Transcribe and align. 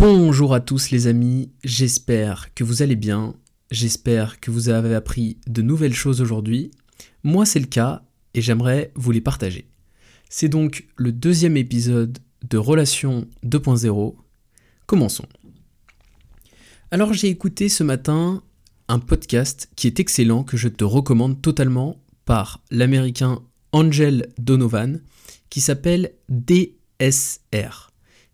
Bonjour 0.00 0.54
à 0.54 0.60
tous 0.60 0.92
les 0.92 1.08
amis, 1.08 1.50
j'espère 1.62 2.54
que 2.54 2.64
vous 2.64 2.80
allez 2.80 2.96
bien, 2.96 3.34
j'espère 3.70 4.40
que 4.40 4.50
vous 4.50 4.70
avez 4.70 4.94
appris 4.94 5.36
de 5.46 5.60
nouvelles 5.60 5.92
choses 5.92 6.22
aujourd'hui. 6.22 6.70
Moi 7.22 7.44
c'est 7.44 7.60
le 7.60 7.66
cas 7.66 8.02
et 8.32 8.40
j'aimerais 8.40 8.92
vous 8.94 9.10
les 9.10 9.20
partager. 9.20 9.68
C'est 10.30 10.48
donc 10.48 10.86
le 10.96 11.12
deuxième 11.12 11.58
épisode 11.58 12.16
de 12.48 12.56
Relation 12.56 13.28
2.0. 13.44 14.14
Commençons. 14.86 15.26
Alors 16.90 17.12
j'ai 17.12 17.28
écouté 17.28 17.68
ce 17.68 17.84
matin 17.84 18.42
un 18.88 19.00
podcast 19.00 19.68
qui 19.76 19.86
est 19.86 20.00
excellent, 20.00 20.44
que 20.44 20.56
je 20.56 20.68
te 20.68 20.82
recommande 20.82 21.42
totalement, 21.42 22.00
par 22.24 22.62
l'américain 22.70 23.42
Angel 23.72 24.30
Donovan, 24.38 25.02
qui 25.50 25.60
s'appelle 25.60 26.12
DSR 26.30 27.89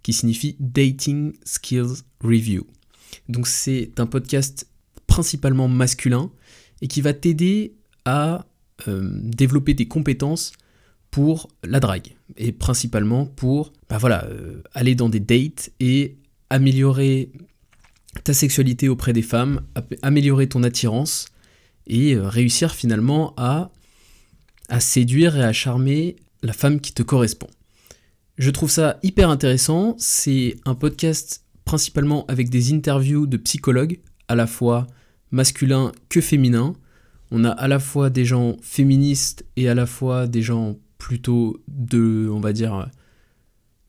qui 0.06 0.12
signifie 0.12 0.54
Dating 0.60 1.32
Skills 1.44 2.04
Review. 2.22 2.64
Donc 3.28 3.48
c'est 3.48 3.98
un 3.98 4.06
podcast 4.06 4.68
principalement 5.08 5.66
masculin 5.66 6.30
et 6.80 6.86
qui 6.86 7.00
va 7.00 7.12
t'aider 7.12 7.74
à 8.04 8.46
euh, 8.86 9.10
développer 9.14 9.74
des 9.74 9.88
compétences 9.88 10.52
pour 11.10 11.48
la 11.64 11.80
drague 11.80 12.14
et 12.36 12.52
principalement 12.52 13.26
pour 13.26 13.72
bah 13.90 13.98
voilà, 13.98 14.26
euh, 14.26 14.62
aller 14.74 14.94
dans 14.94 15.08
des 15.08 15.18
dates 15.18 15.70
et 15.80 16.18
améliorer 16.50 17.32
ta 18.22 18.32
sexualité 18.32 18.88
auprès 18.88 19.12
des 19.12 19.22
femmes, 19.22 19.62
améliorer 20.02 20.48
ton 20.48 20.62
attirance 20.62 21.26
et 21.88 22.14
euh, 22.14 22.28
réussir 22.28 22.76
finalement 22.76 23.34
à, 23.36 23.72
à 24.68 24.78
séduire 24.78 25.36
et 25.36 25.42
à 25.42 25.52
charmer 25.52 26.14
la 26.44 26.52
femme 26.52 26.80
qui 26.80 26.92
te 26.92 27.02
correspond. 27.02 27.48
Je 28.36 28.50
trouve 28.50 28.70
ça 28.70 28.98
hyper 29.02 29.30
intéressant. 29.30 29.94
C'est 29.98 30.56
un 30.66 30.74
podcast 30.74 31.42
principalement 31.64 32.26
avec 32.26 32.50
des 32.50 32.72
interviews 32.72 33.26
de 33.26 33.38
psychologues, 33.38 34.00
à 34.28 34.34
la 34.34 34.46
fois 34.46 34.86
masculins 35.30 35.92
que 36.08 36.20
féminins. 36.20 36.74
On 37.30 37.44
a 37.44 37.50
à 37.50 37.66
la 37.66 37.78
fois 37.78 38.10
des 38.10 38.24
gens 38.24 38.56
féministes 38.60 39.44
et 39.56 39.68
à 39.68 39.74
la 39.74 39.86
fois 39.86 40.26
des 40.26 40.42
gens 40.42 40.76
plutôt 40.98 41.62
de, 41.66 42.28
on 42.30 42.40
va 42.40 42.52
dire, 42.52 42.88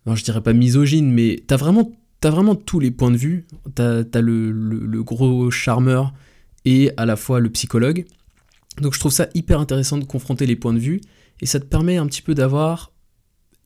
non, 0.06 0.16
je 0.16 0.23
dirais 0.23 0.42
pas 0.42 0.53
misogyne, 0.53 1.12
mais 1.12 1.44
t'as 1.45 1.58
vraiment, 1.58 1.92
as 2.23 2.30
vraiment 2.30 2.56
tous 2.56 2.80
les 2.80 2.92
points 2.92 3.12
de 3.12 3.18
vue. 3.18 3.48
T'as 3.75 4.03
as 4.14 4.22
le, 4.22 4.52
le, 4.52 5.03
gros 5.03 5.52
charmeur 5.52 6.14
et 6.64 6.92
à 6.95 7.06
la 7.06 7.18
fois 7.18 7.42
le 7.42 7.50
psychologue. 7.50 8.06
Donc 8.81 8.94
je 8.94 9.00
trouve 9.00 9.12
ça 9.12 9.28
hyper 9.34 9.59
intéressant 9.59 9.98
de 9.98 10.06
confronter 10.06 10.45
les 10.45 10.56
points 10.56 10.73
de 10.73 10.80
vue 10.80 11.02
et 11.42 11.45
ça 11.45 11.59
te 11.59 11.66
permet 11.66 11.98
un 11.98 12.08
petit 12.08 12.22
peu 12.22 12.34
d'avoir 12.34 12.92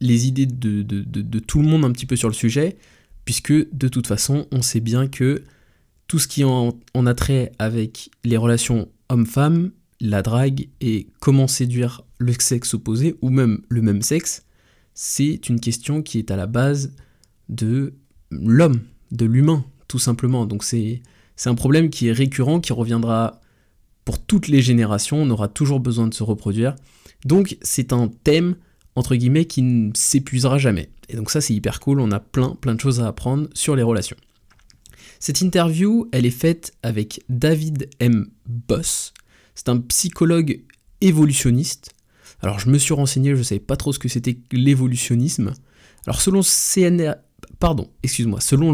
les 0.01 0.27
idées 0.27 0.47
de, 0.47 1.39
tout 1.39 1.61
le 1.61 1.67
monde 1.67 1.85
un 1.85 1.91
petit 1.91 2.05
peu 2.05 2.17
sur 2.17 2.27
le 2.27 2.33
sujet, 2.33 2.77
puisque 3.23 3.53
de 3.53 3.87
toute 3.87 4.07
façon, 4.07 4.47
on 4.51 4.61
sait 4.61 4.79
bien 4.81 5.07
que 5.07 5.43
tout 6.07 6.19
ce 6.19 6.27
qui 6.27 6.43
en, 6.43 6.75
a 6.93 7.13
trait 7.13 7.53
avec 7.59 8.09
les 8.25 8.35
relations 8.35 8.89
homme-femme, 9.07 9.71
la 10.01 10.21
drague 10.23 10.67
et 10.81 11.07
comment 11.19 11.47
séduire 11.47 12.03
le 12.17 12.33
sexe 12.33 12.73
opposé 12.73 13.15
ou 13.21 13.29
même 13.29 13.61
le 13.69 13.81
même 13.81 14.01
sexe, 14.01 14.43
c'est 14.93 15.47
une 15.47 15.59
question 15.59 16.01
qui 16.01 16.17
est 16.17 16.31
à 16.31 16.35
la 16.35 16.47
base 16.47 16.93
de 17.49 17.93
l'homme, 18.31 18.81
de 19.11 19.25
l'humain, 19.25 19.63
tout 19.87 19.99
simplement. 19.99 20.45
Donc 20.45 20.63
c'est 20.63 21.01
un 21.45 21.55
problème 21.55 21.89
qui 21.89 22.07
est 22.07 22.11
récurrent, 22.11 22.59
qui 22.59 22.73
reviendra 22.73 23.39
pour 24.03 24.19
toutes 24.19 24.47
les 24.47 24.61
générations, 24.61 25.21
on 25.21 25.29
aura 25.29 25.47
toujours 25.47 25.79
besoin 25.79 26.07
de 26.07 26.13
se 26.13 26.23
reproduire. 26.23 26.75
Donc 27.23 27.57
c'est 27.61 27.93
un 27.93 28.09
thème 28.23 28.55
entre 28.95 29.15
guillemets, 29.15 29.45
qui 29.45 29.61
ne 29.61 29.91
s'épuisera 29.93 30.57
jamais. 30.57 30.89
Et 31.09 31.15
donc 31.15 31.31
ça, 31.31 31.41
c'est 31.41 31.53
hyper 31.53 31.79
cool, 31.79 31.99
on 31.99 32.11
a 32.11 32.19
plein, 32.19 32.55
plein 32.55 32.75
de 32.75 32.79
choses 32.79 33.01
à 33.01 33.07
apprendre 33.07 33.47
sur 33.53 33.75
les 33.75 33.83
relations. 33.83 34.17
Cette 35.19 35.41
interview, 35.41 36.07
elle 36.11 36.25
est 36.25 36.31
faite 36.31 36.73
avec 36.81 37.21
David 37.29 37.89
M. 37.99 38.27
Boss. 38.47 39.13
C'est 39.55 39.69
un 39.69 39.77
psychologue 39.77 40.61
évolutionniste. 41.01 41.91
Alors 42.41 42.59
je 42.59 42.69
me 42.69 42.77
suis 42.77 42.93
renseigné, 42.93 43.31
je 43.31 43.39
ne 43.39 43.43
savais 43.43 43.59
pas 43.59 43.77
trop 43.77 43.91
ce 43.93 43.99
que 43.99 44.09
c'était 44.09 44.39
l'évolutionnisme. 44.51 45.53
Alors 46.07 46.21
selon 46.21 46.39
le 46.39 46.43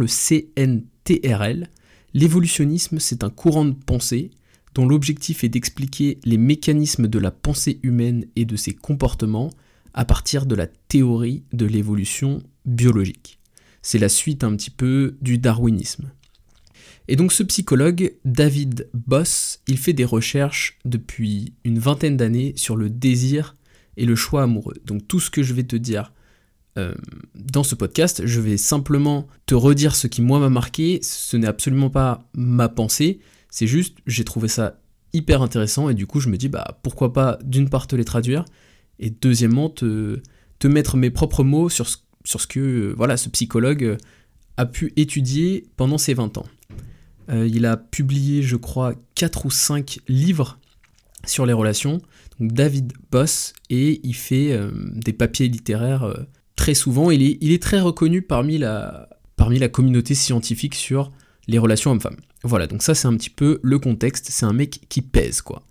CNTRL, 0.07 1.67
l'évolutionnisme 2.13 2.99
c'est 2.99 3.25
un 3.25 3.29
courant 3.29 3.65
de 3.65 3.73
pensée 3.73 4.31
dont 4.73 4.87
l'objectif 4.87 5.43
est 5.43 5.49
d'expliquer 5.49 6.19
les 6.23 6.37
mécanismes 6.37 7.07
de 7.07 7.19
la 7.19 7.31
pensée 7.31 7.79
humaine 7.83 8.25
et 8.35 8.45
de 8.45 8.55
ses 8.55 8.73
comportements 8.73 9.49
à 9.97 10.05
partir 10.05 10.45
de 10.45 10.53
la 10.53 10.67
théorie 10.67 11.43
de 11.53 11.65
l'évolution 11.65 12.43
biologique. 12.65 13.39
C'est 13.81 13.97
la 13.97 14.09
suite 14.09 14.43
un 14.43 14.55
petit 14.55 14.69
peu 14.69 15.17
du 15.21 15.39
darwinisme. 15.39 16.11
Et 17.07 17.15
donc 17.15 17.33
ce 17.33 17.41
psychologue, 17.41 18.13
David 18.23 18.89
Boss, 18.93 19.59
il 19.67 19.79
fait 19.79 19.93
des 19.93 20.05
recherches 20.05 20.77
depuis 20.85 21.53
une 21.63 21.79
vingtaine 21.79 22.15
d'années 22.15 22.53
sur 22.57 22.75
le 22.75 22.91
désir 22.91 23.55
et 23.97 24.05
le 24.05 24.15
choix 24.15 24.43
amoureux. 24.43 24.75
Donc 24.85 25.07
tout 25.07 25.19
ce 25.19 25.31
que 25.31 25.41
je 25.41 25.55
vais 25.55 25.63
te 25.63 25.75
dire 25.75 26.13
euh, 26.77 26.93
dans 27.33 27.63
ce 27.63 27.73
podcast, 27.73 28.21
je 28.23 28.39
vais 28.39 28.57
simplement 28.57 29.27
te 29.47 29.55
redire 29.55 29.95
ce 29.95 30.05
qui 30.05 30.21
moi 30.21 30.39
m'a 30.39 30.49
marqué, 30.49 30.99
ce 31.01 31.37
n'est 31.37 31.47
absolument 31.47 31.89
pas 31.89 32.29
ma 32.35 32.69
pensée, 32.69 33.19
c'est 33.49 33.65
juste 33.65 33.97
j'ai 34.05 34.25
trouvé 34.25 34.47
ça 34.47 34.79
hyper 35.11 35.41
intéressant 35.41 35.89
et 35.89 35.95
du 35.95 36.05
coup 36.05 36.19
je 36.19 36.29
me 36.29 36.37
dis 36.37 36.49
bah 36.49 36.79
pourquoi 36.83 37.13
pas 37.13 37.39
d'une 37.43 37.67
part 37.67 37.87
te 37.87 37.95
les 37.95 38.05
traduire 38.05 38.45
et 38.99 39.09
deuxièmement 39.09 39.69
te, 39.69 40.19
mettre 40.65 40.97
mes 40.97 41.09
propres 41.09 41.43
mots 41.43 41.69
sur 41.69 41.87
ce, 41.87 41.97
sur 42.23 42.41
ce 42.41 42.47
que 42.47 42.59
euh, 42.59 42.93
voilà, 42.97 43.17
ce 43.17 43.29
psychologue 43.29 43.83
euh, 43.83 43.97
a 44.57 44.65
pu 44.65 44.93
étudier 44.95 45.65
pendant 45.75 45.97
ses 45.97 46.13
20 46.13 46.37
ans. 46.37 46.45
Euh, 47.29 47.47
il 47.47 47.65
a 47.65 47.77
publié, 47.77 48.41
je 48.41 48.55
crois, 48.55 48.93
4 49.15 49.45
ou 49.45 49.51
5 49.51 49.99
livres 50.07 50.59
sur 51.25 51.45
les 51.45 51.53
relations, 51.53 52.01
donc 52.39 52.53
David 52.53 52.93
Boss, 53.11 53.53
et 53.69 53.99
il 54.03 54.15
fait 54.15 54.57
des 54.93 55.11
papiers 55.11 55.49
littéraires 55.49 56.15
très 56.55 56.73
souvent. 56.73 57.11
Il 57.11 57.21
est, 57.21 57.37
il 57.41 57.51
est 57.51 57.61
très 57.61 57.81
reconnu 57.81 58.21
parmi 58.21 58.57
la, 58.57 59.09
parmi 59.35 59.59
la 59.59 59.67
communauté 59.67 60.15
scientifique 60.15 60.75
sur 60.75 61.11
les 61.47 61.57
relations 61.57 61.91
hommes-femmes. 61.91 62.17
Voilà, 62.43 62.67
donc 62.67 62.81
ça 62.81 62.95
c'est 62.95 63.07
un 63.07 63.17
petit 63.17 63.29
peu 63.29 63.59
le 63.61 63.79
contexte, 63.79 64.27
c'est 64.29 64.45
un 64.45 64.53
mec 64.53 64.81
qui 64.87 65.01
pèse 65.01 65.41
quoi. 65.41 65.66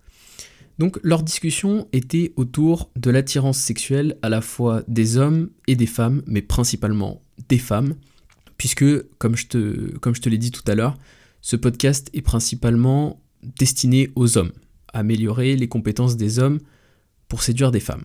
Donc 0.78 0.98
leur 1.02 1.22
discussion 1.22 1.88
était 1.92 2.32
autour 2.36 2.90
de 2.96 3.10
l'attirance 3.10 3.58
sexuelle 3.58 4.18
à 4.22 4.28
la 4.28 4.40
fois 4.40 4.82
des 4.88 5.16
hommes 5.16 5.50
et 5.66 5.76
des 5.76 5.86
femmes, 5.86 6.22
mais 6.26 6.42
principalement 6.42 7.22
des 7.48 7.58
femmes, 7.58 7.94
puisque, 8.58 8.84
comme 9.18 9.36
je 9.36 9.46
te, 9.46 9.96
comme 9.98 10.14
je 10.14 10.20
te 10.20 10.28
l'ai 10.28 10.38
dit 10.38 10.50
tout 10.50 10.64
à 10.66 10.74
l'heure, 10.74 10.96
ce 11.40 11.56
podcast 11.56 12.10
est 12.12 12.22
principalement 12.22 13.22
destiné 13.58 14.10
aux 14.16 14.36
hommes, 14.36 14.52
à 14.92 15.00
améliorer 15.00 15.56
les 15.56 15.68
compétences 15.68 16.16
des 16.16 16.38
hommes 16.38 16.58
pour 17.28 17.42
séduire 17.42 17.70
des 17.70 17.80
femmes. 17.80 18.04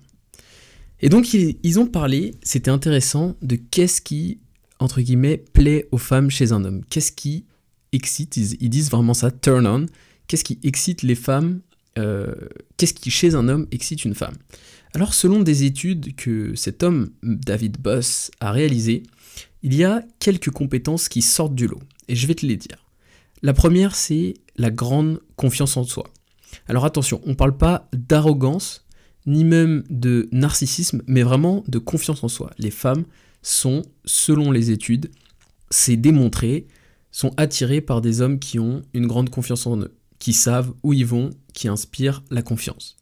Et 1.02 1.10
donc 1.10 1.34
ils, 1.34 1.80
ont 1.80 1.88
parlé, 1.88 2.36
c'était 2.44 2.72
intéressant, 2.72 3.36
de 3.42 3.56
qu'est-ce 3.56 4.02
qui, 4.02 4.40
entre 4.80 5.02
guillemets, 5.02 5.44
plaît 5.54 5.88
aux 5.92 5.98
femmes 5.98 6.30
chez 6.30 6.52
un 6.52 6.64
homme. 6.64 6.86
Qu'est-ce 6.86 7.12
qui 7.12 7.46
excite, 7.92 8.38
ils 8.38 8.70
disent 8.70 8.92
vraiment 8.92 9.16
ça, 9.16 9.32
turn 9.32 9.66
on, 9.66 9.86
qu'est-ce 10.28 10.44
qui 10.44 10.60
excite 10.64 11.02
les 11.02 11.16
femmes 11.16 11.62
euh, 11.98 12.34
qu'est-ce 12.78 12.94
qui 12.94 13.12
chez 13.12 13.36
un 13.36 13.48
homme 13.48 13.68
excite 13.72 14.06
une 14.06 14.16
femme? 14.16 14.36
Alors 14.94 15.14
selon 15.14 15.42
des 15.42 15.64
études 15.64 16.16
que 16.16 16.56
cet 16.56 16.84
homme, 16.84 17.12
David 17.24 17.78
Boss, 17.80 18.32
a 18.40 18.52
réalisées, 18.52 19.04
il 19.64 19.76
y 19.76 19.84
a 19.84 20.04
quelques 20.20 20.52
compétences 20.52 21.10
qui 21.10 21.22
sortent 21.22 21.56
du 21.56 21.68
lot, 21.68 21.80
et 22.08 22.16
je 22.16 22.28
vais 22.28 22.36
te 22.36 22.46
les 22.46 22.58
dire. 22.58 22.86
La 23.42 23.54
première, 23.54 23.96
c'est 23.96 24.36
la 24.58 24.70
grande 24.70 25.22
confiance 25.36 25.78
en 25.78 25.84
soi. 25.84 26.06
Alors 26.68 26.86
attention, 26.86 27.22
on 27.26 27.30
ne 27.30 27.36
parle 27.36 27.58
pas 27.58 27.90
d'arrogance, 27.94 28.86
ni 29.26 29.44
même 29.44 29.84
de 29.90 30.28
narcissisme, 30.32 31.02
mais 31.08 31.24
vraiment 31.24 31.64
de 31.68 31.80
confiance 31.80 32.24
en 32.24 32.28
soi. 32.28 32.52
Les 32.58 32.72
femmes 32.72 33.06
sont, 33.42 33.84
selon 34.04 34.52
les 34.52 34.72
études, 34.72 35.12
c'est 35.70 35.96
démontré, 35.96 36.68
sont 37.12 37.34
attirées 37.38 37.82
par 37.82 38.02
des 38.02 38.22
hommes 38.22 38.40
qui 38.40 38.60
ont 38.60 38.82
une 38.94 39.08
grande 39.08 39.30
confiance 39.30 39.68
en 39.68 39.80
eux 39.80 39.94
qui 40.22 40.34
savent 40.34 40.72
où 40.84 40.94
ils 40.94 41.06
vont, 41.06 41.32
qui 41.52 41.68
inspirent 41.68 42.24
la 42.30 42.44
confiance. 42.44 42.96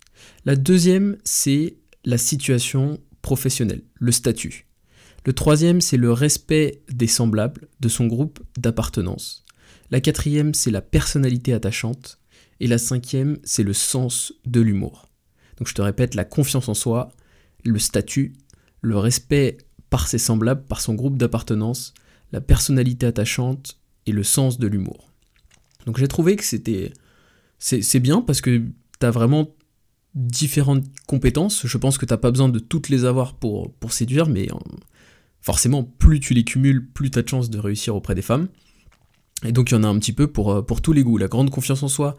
La 0.45 0.55
deuxième, 0.55 1.17
c'est 1.25 1.75
la 2.05 2.17
situation 2.17 2.97
professionnelle, 3.21 3.83
le 3.95 4.13
statut. 4.13 4.67
Le 5.25 5.33
troisième, 5.33 5.81
c'est 5.81 5.97
le 5.97 6.13
respect 6.13 6.81
des 6.89 7.07
semblables, 7.07 7.67
de 7.81 7.89
son 7.89 8.07
groupe 8.07 8.39
d'appartenance. 8.57 9.43
La 9.91 9.99
quatrième, 9.99 10.53
c'est 10.53 10.71
la 10.71 10.81
personnalité 10.81 11.51
attachante. 11.51 12.19
Et 12.61 12.67
la 12.67 12.77
cinquième, 12.77 13.37
c'est 13.43 13.63
le 13.63 13.73
sens 13.73 14.31
de 14.45 14.61
l'humour. 14.61 15.09
Donc 15.57 15.67
je 15.67 15.73
te 15.73 15.81
répète, 15.81 16.15
la 16.15 16.23
confiance 16.23 16.69
en 16.69 16.73
soi, 16.73 17.11
le 17.65 17.79
statut, 17.79 18.31
le 18.81 18.97
respect 18.97 19.57
par 19.89 20.07
ses 20.07 20.19
semblables, 20.19 20.63
par 20.63 20.79
son 20.79 20.93
groupe 20.93 21.17
d'appartenance, 21.17 21.93
la 22.31 22.39
personnalité 22.39 23.07
attachante 23.07 23.77
et 24.05 24.13
le 24.13 24.23
sens 24.23 24.57
de 24.57 24.67
l'humour. 24.67 25.11
Donc 25.85 25.97
j'ai 25.97 26.07
trouvé 26.07 26.37
que 26.37 26.45
c'était 26.45 26.93
c'est 27.59 27.99
bien 27.99 28.21
parce 28.21 28.41
que 28.41 28.63
tu 28.99 29.05
as 29.05 29.11
vraiment 29.11 29.49
différentes 30.15 30.85
compétences. 31.07 31.67
Je 31.67 31.77
pense 31.77 31.97
que 31.97 32.05
tu 32.05 32.17
pas 32.17 32.31
besoin 32.31 32.49
de 32.49 32.59
toutes 32.59 32.89
les 32.89 33.05
avoir 33.05 33.35
pour, 33.35 33.73
pour 33.73 33.93
séduire, 33.93 34.27
mais 34.27 34.47
forcément, 35.41 35.83
plus 35.83 36.19
tu 36.19 36.33
les 36.33 36.43
cumules, 36.43 36.87
plus 36.87 37.11
tu 37.11 37.19
as 37.19 37.21
de 37.21 37.29
chances 37.29 37.49
de 37.49 37.59
réussir 37.59 37.95
auprès 37.95 38.15
des 38.15 38.21
femmes. 38.21 38.47
Et 39.45 39.51
donc 39.51 39.71
il 39.71 39.75
y 39.75 39.77
en 39.77 39.83
a 39.83 39.87
un 39.87 39.97
petit 39.99 40.13
peu 40.13 40.27
pour, 40.27 40.51
euh, 40.51 40.61
pour 40.61 40.81
tous 40.81 40.93
les 40.93 41.03
goûts. 41.03 41.17
La 41.17 41.27
grande 41.27 41.49
confiance 41.49 41.83
en 41.83 41.87
soi, 41.87 42.17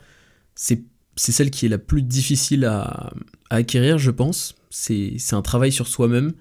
c'est 0.55 0.85
celle 1.17 1.51
qui 1.51 1.67
est 1.67 1.69
la 1.69 1.79
plus 1.79 2.03
difficile 2.03 2.65
à, 2.65 3.13
acquérir, 3.51 3.99
je 3.99 4.11
pense. 4.11 4.55
C'est 4.71 5.17
un 5.33 5.43
travail 5.43 5.73
sur 5.73 5.89
soi-même. 5.89 6.33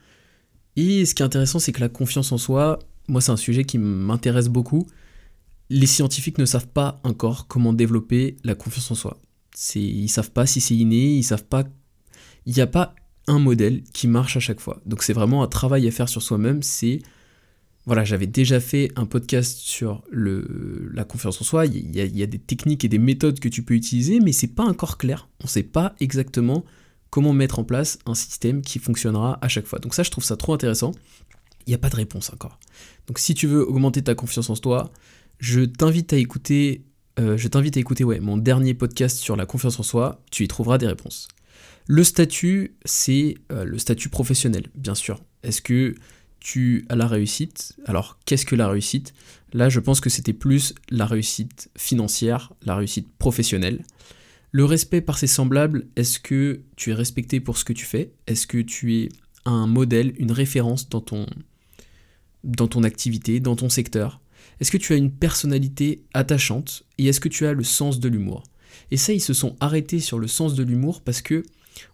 Et 0.76 1.06
ce 1.06 1.16
qui 1.16 1.24
est 1.24 1.26
intéressant, 1.26 1.60
c'est 1.60 1.72
que 1.72 1.82
la 1.82 1.90
confiance 1.90 2.32
en 2.32 2.38
soi, 2.38 2.80
moi 3.08 3.20
c'est 3.20 3.32
un 3.32 3.38
sujet 3.38 3.64
qui 3.64 3.78
m'intéresse 3.78 4.48
beaucoup. 4.48 4.88
Les 5.70 5.88
scientifiques 5.88 6.38
ne 6.38 6.46
savent 6.46 6.68
pas 6.68 7.00
encore 7.04 7.48
comment 7.48 7.74
développer 7.74 8.38
la 8.44 8.56
confiance 8.56 8.92
en 8.92 8.96
soi. 8.96 9.22
Ils 9.76 10.10
savent 10.10 10.32
pas 10.32 10.46
si 10.46 10.62
c'est 10.62 10.76
inné, 10.76 11.18
ils 11.18 11.24
savent 11.24 11.46
pas. 11.46 11.64
Il 12.46 12.54
n'y 12.54 12.62
a 12.62 12.68
pas 12.68 12.96
un 13.28 13.40
modèle 13.40 13.84
qui 13.94 14.08
marche 14.08 14.38
à 14.38 14.40
chaque 14.40 14.60
fois. 14.60 14.82
Donc 14.86 15.04
c'est 15.04 15.14
vraiment 15.14 15.44
un 15.44 15.48
travail 15.48 15.88
à 15.88 15.92
faire 15.92 16.10
sur 16.10 16.22
soi-même. 16.22 16.64
C'est 16.64 17.02
voilà, 17.86 18.04
j'avais 18.04 18.28
déjà 18.28 18.60
fait 18.60 18.92
un 18.96 19.06
podcast 19.06 19.58
sur 19.58 20.04
la 20.12 21.04
confiance 21.04 21.42
en 21.42 21.44
soi. 21.44 21.66
Il 21.66 21.96
y, 21.96 22.02
a, 22.02 22.06
il 22.06 22.16
y, 22.16 22.22
a, 22.22 22.28
des 22.28 22.38
techniques 22.38 22.86
et 22.86 22.88
des 22.88 23.00
méthodes 23.00 23.40
que 23.40 23.50
tu 23.50 23.64
peux 23.64 23.74
utiliser, 23.74 24.20
mais 24.20 24.32
c'est 24.32 24.48
pas 24.48 24.64
encore 24.64 24.98
clair. 24.98 25.28
On 25.42 25.46
ne 25.46 25.50
sait 25.50 25.64
pas 25.64 25.96
exactement 26.00 26.66
comment 27.10 27.34
mettre 27.34 27.58
en 27.58 27.64
place 27.64 27.98
un 28.06 28.14
système 28.14 28.62
qui 28.62 28.78
fonctionnera 28.78 29.40
à 29.42 29.48
chaque 29.48 29.66
fois. 29.66 29.80
Donc 29.80 29.96
ça, 29.96 30.04
je 30.04 30.12
trouve 30.12 30.24
ça 30.24 30.38
trop 30.38 30.54
intéressant. 30.54 30.92
Il 31.66 31.72
n'y 31.72 31.76
a 31.76 31.80
pas 31.80 31.90
de 31.90 31.96
réponse 31.96 32.32
encore. 32.32 32.60
Donc 33.08 33.18
si 33.18 33.34
tu 33.34 33.48
veux 33.48 33.68
augmenter 33.68 34.04
ta 34.04 34.14
confiance 34.14 34.50
en 34.50 34.56
toi, 34.56 34.92
je 35.40 35.62
t'invite 35.62 36.14
à 36.14 36.18
écouter, 36.18 36.84
euh, 37.18 37.38
je 37.38 37.48
t'invite 37.48 37.78
à 37.78 37.80
écouter 37.80 38.04
mon 38.04 38.38
dernier 38.38 38.74
podcast 38.74 39.18
sur 39.18 39.36
la 39.36 39.46
confiance 39.46 39.80
en 39.80 39.84
soi. 39.84 40.22
Tu 40.32 40.44
y 40.44 40.48
trouveras 40.48 40.78
des 40.78 40.88
réponses. 40.88 41.30
Le 41.88 42.04
statut, 42.04 42.76
c'est 42.86 43.36
euh, 43.52 43.64
le 43.64 43.80
statut 43.80 44.10
professionnel, 44.10 44.68
bien 44.76 44.96
sûr. 44.96 45.24
Est-ce 45.44 45.62
que 45.62 45.96
tu 46.40 46.86
as 46.90 46.96
la 46.96 47.08
réussite? 47.08 47.74
Alors, 47.86 48.20
qu'est-ce 48.26 48.46
que 48.46 48.56
la 48.56 48.68
réussite? 48.68 49.14
Là, 49.54 49.70
je 49.70 49.80
pense 49.80 50.02
que 50.02 50.10
c'était 50.10 50.34
plus 50.34 50.76
la 50.90 51.06
réussite 51.06 51.70
financière, 51.78 52.54
la 52.64 52.76
réussite 52.76 53.08
professionnelle. 53.18 53.84
Le 54.52 54.66
respect 54.66 55.02
par 55.02 55.18
ses 55.18 55.28
semblables, 55.28 55.88
est-ce 55.96 56.20
que 56.20 56.62
tu 56.76 56.92
es 56.92 56.94
respecté 56.94 57.40
pour 57.40 57.58
ce 57.58 57.66
que 57.66 57.74
tu 57.74 57.86
fais? 57.86 58.12
Est-ce 58.28 58.46
que 58.46 58.58
tu 58.58 58.96
es 58.98 59.10
un 59.46 59.68
modèle, 59.68 60.14
une 60.18 60.32
référence 60.32 60.90
dans 60.90 61.02
ton 61.02 62.84
activité, 62.84 63.40
dans 63.40 63.56
ton 63.56 63.70
secteur? 63.70 64.22
Est-ce 64.60 64.72
que 64.72 64.78
tu 64.78 64.94
as 64.94 64.98
une 64.98 65.12
personnalité 65.12 66.04
attachante 66.14 66.84
Et 66.98 67.08
est-ce 67.08 67.20
que 67.20 67.30
tu 67.30 67.46
as 67.46 67.54
le 67.54 67.64
sens 67.64 68.00
de 68.00 68.10
l'humour? 68.10 68.44
Et 68.92 68.98
ça, 68.98 69.14
ils 69.14 69.22
se 69.22 69.34
sont 69.34 69.56
arrêtés 69.60 70.00
sur 70.00 70.20
le 70.20 70.28
sens 70.28 70.54
de 70.56 70.64
l'humour 70.64 71.02
parce 71.02 71.22
que 71.22 71.44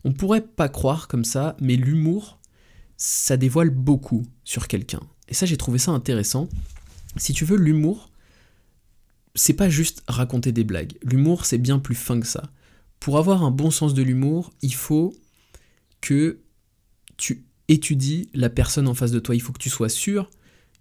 on 0.03 0.13
pourrait 0.13 0.45
pas 0.45 0.69
croire 0.69 1.07
comme 1.07 1.25
ça, 1.25 1.55
mais 1.61 1.75
l'humour, 1.75 2.39
ça 2.97 3.37
dévoile 3.37 3.69
beaucoup 3.69 4.23
sur 4.43 4.67
quelqu'un. 4.67 5.01
Et 5.27 5.33
ça, 5.33 5.45
j'ai 5.45 5.57
trouvé 5.57 5.77
ça 5.77 5.91
intéressant. 5.91 6.49
Si 7.17 7.33
tu 7.33 7.45
veux, 7.45 7.57
l'humour, 7.57 8.11
c'est 9.35 9.53
pas 9.53 9.69
juste 9.69 10.03
raconter 10.07 10.51
des 10.51 10.63
blagues. 10.63 10.93
L'humour, 11.03 11.45
c'est 11.45 11.57
bien 11.57 11.79
plus 11.79 11.95
fin 11.95 12.19
que 12.19 12.27
ça. 12.27 12.51
Pour 12.99 13.17
avoir 13.17 13.43
un 13.43 13.51
bon 13.51 13.69
sens 13.69 13.93
de 13.93 14.01
l'humour, 14.01 14.53
il 14.61 14.73
faut 14.73 15.13
que 16.01 16.39
tu 17.17 17.45
étudies 17.67 18.29
la 18.33 18.49
personne 18.49 18.87
en 18.87 18.93
face 18.93 19.11
de 19.11 19.19
toi. 19.19 19.35
Il 19.35 19.41
faut 19.41 19.53
que 19.53 19.59
tu 19.59 19.69
sois 19.69 19.89
sûr 19.89 20.29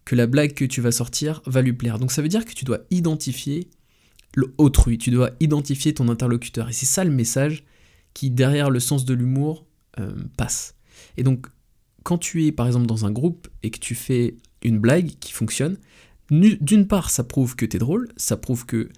que 0.04 0.14
la 0.14 0.26
blague 0.26 0.54
que 0.54 0.64
tu 0.64 0.80
vas 0.80 0.92
sortir 0.92 1.42
va 1.46 1.62
lui 1.62 1.72
plaire. 1.72 1.98
Donc 1.98 2.12
ça 2.12 2.22
veut 2.22 2.28
dire 2.28 2.44
que 2.44 2.52
tu 2.52 2.64
dois 2.64 2.80
identifier 2.90 3.68
l'autrui, 4.34 4.98
tu 4.98 5.10
dois 5.10 5.30
identifier 5.40 5.94
ton 5.94 6.08
interlocuteur. 6.08 6.68
Et 6.68 6.72
c'est 6.72 6.86
ça 6.86 7.04
le 7.04 7.10
message 7.10 7.64
qui, 8.12 8.30
derrière 8.30 8.70
le 8.70 8.80
sens 8.80 9.04
de 9.04 9.14
l'humour, 9.14 9.66
euh, 9.98 10.12
passe. 10.36 10.74
Et 11.16 11.22
donc 11.22 11.46
quand 12.02 12.18
tu 12.18 12.46
es 12.46 12.52
par 12.52 12.66
exemple 12.66 12.86
dans 12.86 13.06
un 13.06 13.10
groupe 13.10 13.48
et 13.62 13.70
que 13.70 13.78
tu 13.78 13.94
fais 13.94 14.36
une 14.62 14.78
blague 14.78 15.12
qui 15.20 15.32
fonctionne, 15.32 15.78
d'une 16.30 16.86
part 16.86 17.10
ça 17.10 17.24
prouve 17.24 17.56
que 17.56 17.66
tu 17.66 17.76
es 17.76 17.78
drôle, 17.78 18.08
ça 18.16 18.36
prouve 18.36 18.66
que 18.66 18.90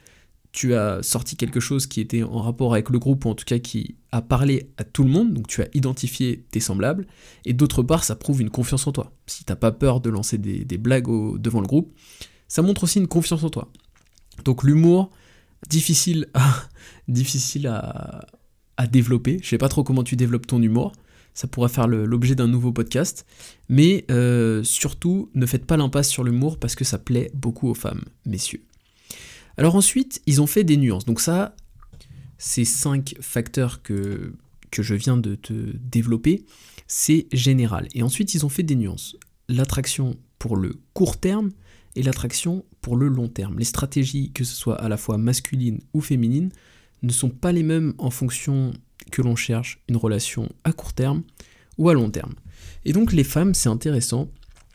tu 0.57 0.75
as 0.75 1.03
sorti 1.03 1.37
quelque 1.37 1.61
chose 1.61 1.87
qui 1.87 2.01
était 2.01 2.23
en 2.23 2.41
rapport 2.41 2.73
avec 2.73 2.89
le 2.89 2.99
groupe, 2.99 3.27
ou 3.27 3.29
en 3.29 3.35
tout 3.35 3.45
cas 3.45 3.59
qui 3.59 3.97
a 4.11 4.23
parlé 4.23 4.71
à 4.79 4.85
tout 4.85 5.05
le 5.05 5.11
monde, 5.11 5.35
donc 5.35 5.49
tu 5.49 5.61
as 5.61 5.69
identifié 5.75 6.47
tes 6.51 6.61
semblables, 6.61 7.07
et 7.45 7.53
d'autre 7.53 7.83
part 7.83 8.05
ça 8.05 8.17
prouve 8.17 8.41
une 8.41 8.49
confiance 8.49 8.87
en 8.87 8.93
toi. 8.93 9.13
Si 9.27 9.45
t'as 9.45 9.55
pas 9.55 9.71
peur 9.71 10.01
de 10.01 10.09
lancer 10.09 10.39
des, 10.39 10.79
blagues 10.79 11.09
devant 11.39 11.61
le 11.61 11.67
groupe, 11.67 11.93
ça 12.49 12.63
montre 12.63 12.85
aussi 12.85 12.99
une 12.99 13.07
confiance 13.07 13.45
en 13.45 13.51
toi. 13.51 13.71
Donc 14.47 14.63
l'humour, 14.63 15.11
difficile 15.69 16.27
à, 16.33 16.65
développer, 18.91 19.39
je 19.43 19.49
sais 19.51 19.59
pas 19.59 19.69
trop 19.69 19.85
comment 19.85 20.05
tu 20.05 20.17
développes 20.17 20.47
ton 20.47 20.63
humour, 20.63 20.93
ça 21.35 21.49
pourrait 21.49 21.69
faire 21.69 21.87
l'objet 21.87 22.35
d'un 22.35 22.49
nouveau 22.49 22.73
podcast. 22.73 23.27
Mais 23.69 24.07
euh, 24.11 24.63
surtout, 24.63 25.29
ne 25.35 25.45
faites 25.45 25.67
pas 25.67 25.77
l'impasse 25.77 26.09
sur 26.09 26.25
l'humour 26.25 26.59
parce 26.59 26.75
que 26.75 26.85
ça 26.85 26.97
plaît 26.97 27.31
beaucoup 27.35 27.69
aux 27.69 27.75
femmes, 27.75 28.05
messieurs. 28.25 28.63
Alors 29.57 29.75
ensuite, 29.75 30.23
ils 30.27 30.41
ont 30.41 30.47
fait 30.47 30.65
des 30.65 30.77
nuances. 30.77 31.05
Donc 31.05 31.21
ça, 31.21 31.55
ces 32.39 32.65
cinq 32.65 33.15
facteurs 33.21 33.83
que, 33.83 34.35
que 34.71 34.83
je 34.83 34.95
viens 34.95 35.17
de 35.17 35.35
te 35.35 35.53
développer, 35.53 36.45
c'est 36.87 37.27
général. 37.33 37.89
Et 37.95 38.03
ensuite, 38.03 38.35
ils 38.35 38.45
ont 38.45 38.51
fait 38.51 38.63
des 38.63 38.77
nuances. 38.77 39.17
L'attraction 39.49 40.17
pour 40.39 40.57
le 40.57 40.81
court 40.93 41.19
terme 41.19 41.51
et 41.95 42.03
l'attraction 42.03 42.65
pour 42.83 42.97
le 42.97 43.09
long 43.09 43.29
terme. 43.29 43.59
Les 43.59 43.65
stratégies, 43.65 44.33
que 44.33 44.45
ce 44.45 44.55
soit 44.55 44.77
à 44.77 44.89
la 44.89 44.97
fois 44.97 45.19
masculine 45.19 45.81
ou 45.95 46.01
féminine, 46.01 46.51
ne 47.03 47.13
sont 47.13 47.31
pas 47.31 47.53
les 47.53 47.63
mêmes 47.63 47.95
en 47.99 48.11
fonction 48.11 48.73
que 49.11 49.23
l'on 49.23 49.37
cherche 49.37 49.81
une 49.89 49.97
relation 49.97 50.49
à 50.65 50.73
court 50.73 50.93
terme 50.93 51.23
ou 51.79 51.89
à 51.89 51.95
long 51.95 52.11
terme. 52.11 52.35
Et 52.85 52.93
donc 52.93 53.13
les 53.13 53.25
femmes, 53.25 53.55
c'est 53.55 53.69
intéressant, 53.69 54.31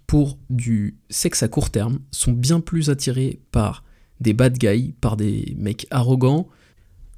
pour 0.07 0.37
du 0.49 0.97
sexe 1.09 1.43
à 1.43 1.47
court 1.47 1.69
terme, 1.69 1.99
sont 2.11 2.33
bien 2.33 2.59
plus 2.59 2.89
attirées 2.89 3.39
par 3.51 3.83
des 4.21 4.33
bad 4.33 4.57
guys, 4.57 4.93
par 5.01 5.17
des 5.17 5.53
mecs 5.57 5.87
arrogants, 5.91 6.47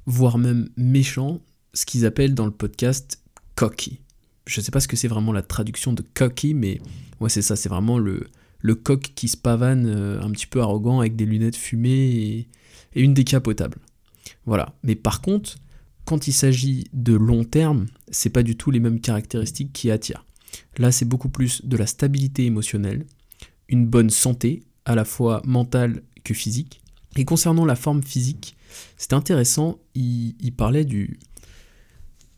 voire 0.06 0.38
même 0.38 0.68
méchants, 0.76 1.40
ce 1.72 1.86
qu'ils 1.86 2.06
appellent 2.06 2.34
dans 2.34 2.46
le 2.46 2.50
podcast 2.50 3.20
cocky. 3.54 4.00
Je 4.46 4.60
sais 4.60 4.70
pas 4.70 4.80
ce 4.80 4.88
que 4.88 4.96
c'est 4.96 5.08
vraiment 5.08 5.32
la 5.32 5.42
traduction 5.42 5.92
de 5.92 6.02
cocky, 6.14 6.54
mais 6.54 6.80
ouais 7.20 7.28
c'est 7.28 7.42
ça, 7.42 7.56
c'est 7.56 7.68
vraiment 7.68 7.98
le, 7.98 8.26
le 8.60 8.74
coq 8.74 9.12
qui 9.14 9.28
se 9.28 9.36
pavane 9.36 9.86
euh, 9.86 10.20
un 10.20 10.30
petit 10.30 10.46
peu 10.46 10.60
arrogant 10.60 11.00
avec 11.00 11.14
des 11.14 11.26
lunettes 11.26 11.56
fumées 11.56 11.90
et, 11.90 12.48
et 12.94 13.02
une 13.02 13.14
décapotable. 13.14 13.78
Voilà. 14.46 14.74
Mais 14.82 14.94
par 14.94 15.20
contre, 15.20 15.56
quand 16.04 16.26
il 16.26 16.32
s'agit 16.32 16.84
de 16.92 17.14
long 17.14 17.44
terme, 17.44 17.86
c'est 18.10 18.30
pas 18.30 18.42
du 18.42 18.56
tout 18.56 18.70
les 18.70 18.80
mêmes 18.80 19.00
caractéristiques 19.00 19.72
qui 19.72 19.90
attirent. 19.90 20.24
Là, 20.78 20.92
c'est 20.92 21.04
beaucoup 21.04 21.28
plus 21.28 21.64
de 21.64 21.76
la 21.76 21.86
stabilité 21.86 22.44
émotionnelle, 22.44 23.06
une 23.68 23.86
bonne 23.86 24.10
santé, 24.10 24.62
à 24.84 24.94
la 24.94 25.04
fois 25.04 25.42
mentale 25.44 26.02
que 26.22 26.34
physique. 26.34 26.80
Et 27.16 27.24
concernant 27.24 27.64
la 27.64 27.76
forme 27.76 28.02
physique, 28.02 28.56
c'était 28.96 29.14
intéressant, 29.14 29.78
il, 29.94 30.52
parlait 30.56 30.84
du. 30.84 31.18